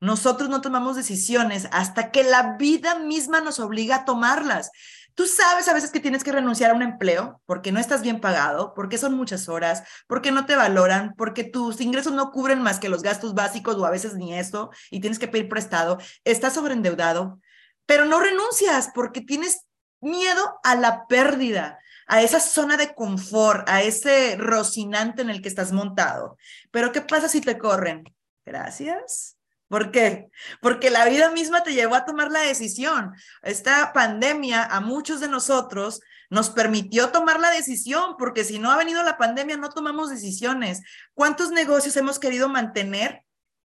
[0.00, 4.70] nosotros no tomamos decisiones hasta que la vida misma nos obliga a tomarlas.
[5.14, 8.20] Tú sabes a veces que tienes que renunciar a un empleo porque no estás bien
[8.20, 12.80] pagado, porque son muchas horas, porque no te valoran, porque tus ingresos no cubren más
[12.80, 16.54] que los gastos básicos o a veces ni eso y tienes que pedir prestado, estás
[16.54, 17.40] sobreendeudado,
[17.86, 19.66] pero no renuncias porque tienes
[20.00, 21.78] miedo a la pérdida
[22.12, 26.36] a esa zona de confort, a ese rocinante en el que estás montado.
[26.70, 28.04] Pero ¿qué pasa si te corren?
[28.44, 29.38] Gracias.
[29.66, 30.28] ¿Por qué?
[30.60, 33.14] Porque la vida misma te llevó a tomar la decisión.
[33.40, 38.76] Esta pandemia a muchos de nosotros nos permitió tomar la decisión, porque si no ha
[38.76, 40.82] venido la pandemia no tomamos decisiones.
[41.14, 43.24] ¿Cuántos negocios hemos querido mantener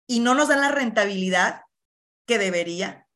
[0.07, 1.63] y no nos dan la rentabilidad
[2.25, 3.08] que debería?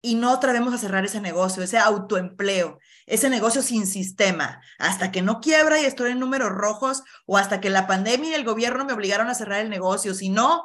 [0.00, 5.22] Y no atrevemos a cerrar ese negocio, ese autoempleo, ese negocio sin sistema, hasta que
[5.22, 8.84] no quiebra y estoy en números rojos o hasta que la pandemia y el gobierno
[8.84, 10.14] me obligaron a cerrar el negocio.
[10.14, 10.64] Si no,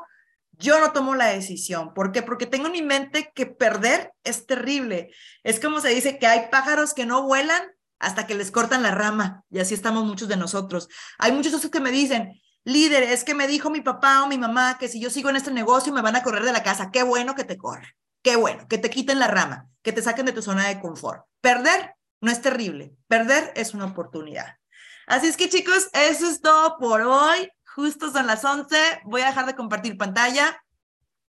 [0.51, 1.93] yo no tomo la decisión.
[1.93, 2.21] ¿Por qué?
[2.21, 5.11] Porque tengo en mi mente que perder es terrible.
[5.43, 7.63] Es como se dice que hay pájaros que no vuelan
[7.99, 10.89] hasta que les cortan la rama y así estamos muchos de nosotros.
[11.17, 14.37] Hay muchos otros que me dicen, líder, es que me dijo mi papá o mi
[14.37, 16.91] mamá que si yo sigo en este negocio me van a correr de la casa.
[16.91, 17.95] Qué bueno que te corre.
[18.23, 21.25] Qué bueno, que te quiten la rama, que te saquen de tu zona de confort.
[21.41, 24.57] Perder no es terrible, perder es una oportunidad.
[25.05, 27.51] Así es que chicos, eso es todo por hoy.
[27.65, 28.75] Justo son las 11.
[29.03, 30.63] Voy a dejar de compartir pantalla.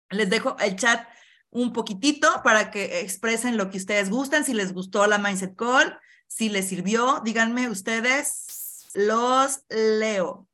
[0.09, 1.05] Les dejo el chat
[1.49, 5.97] un poquitito para que expresen lo que ustedes gustan, si les gustó la Mindset Call,
[6.27, 10.44] si les sirvió, díganme ustedes, los leo.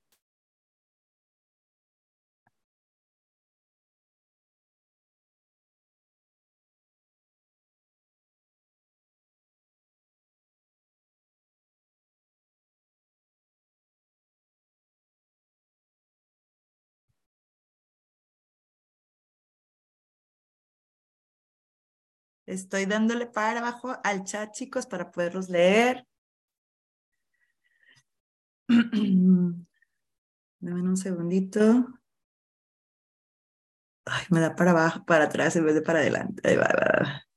[22.51, 26.05] Estoy dándole para abajo al chat, chicos, para poderlos leer.
[30.59, 31.87] Dame un segundito.
[34.05, 36.45] Ay, me da para abajo, para atrás en vez de para adelante.
[36.45, 37.30] Ahí va, va, va.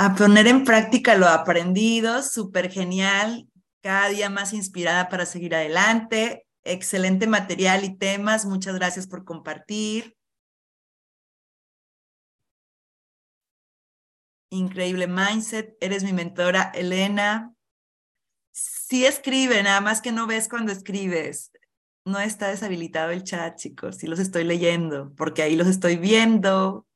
[0.00, 3.48] A poner en práctica lo aprendido, súper genial,
[3.82, 6.46] cada día más inspirada para seguir adelante.
[6.62, 10.16] Excelente material y temas, muchas gracias por compartir.
[14.50, 17.52] Increíble mindset, eres mi mentora, Elena.
[18.52, 21.50] Sí escribe, nada más que no ves cuando escribes.
[22.04, 26.87] No está deshabilitado el chat, chicos, sí los estoy leyendo, porque ahí los estoy viendo.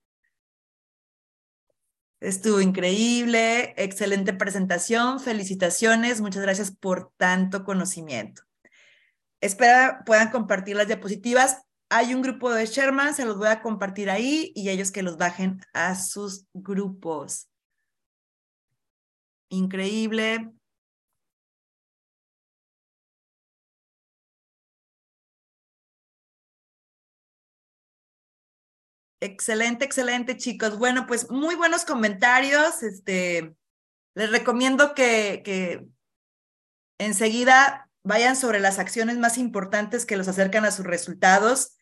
[2.23, 8.43] Estuvo increíble, excelente presentación, felicitaciones, muchas gracias por tanto conocimiento.
[9.41, 11.65] Espero puedan compartir las diapositivas.
[11.91, 15.17] Hay un grupo de Sherman, se los voy a compartir ahí y ellos que los
[15.17, 17.49] bajen a sus grupos.
[19.49, 20.53] Increíble.
[29.23, 30.79] Excelente, excelente, chicos.
[30.79, 32.83] Bueno, pues muy buenos comentarios.
[32.83, 33.55] Este,
[34.17, 35.87] les recomiendo que, que
[36.99, 41.79] enseguida vayan sobre las acciones más importantes que los acercan a sus resultados.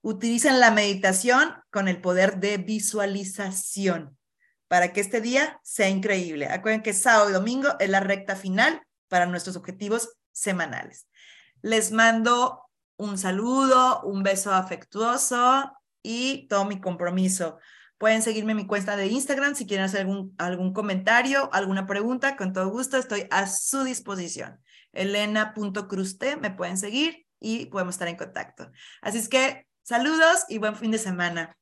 [0.00, 4.16] Utilicen la meditación con el poder de visualización
[4.68, 6.46] para que este día sea increíble.
[6.46, 11.08] Acuerden que sábado y domingo es la recta final para nuestros objetivos semanales.
[11.62, 12.62] Les mando
[12.96, 15.72] un saludo, un beso afectuoso
[16.06, 17.58] y todo mi compromiso.
[17.98, 22.36] Pueden seguirme en mi cuenta de Instagram si quieren hacer algún, algún comentario, alguna pregunta,
[22.36, 24.60] con todo gusto estoy a su disposición.
[24.92, 28.70] Elena.cruzte, me pueden seguir y podemos estar en contacto.
[29.02, 31.56] Así es que saludos y buen fin de semana.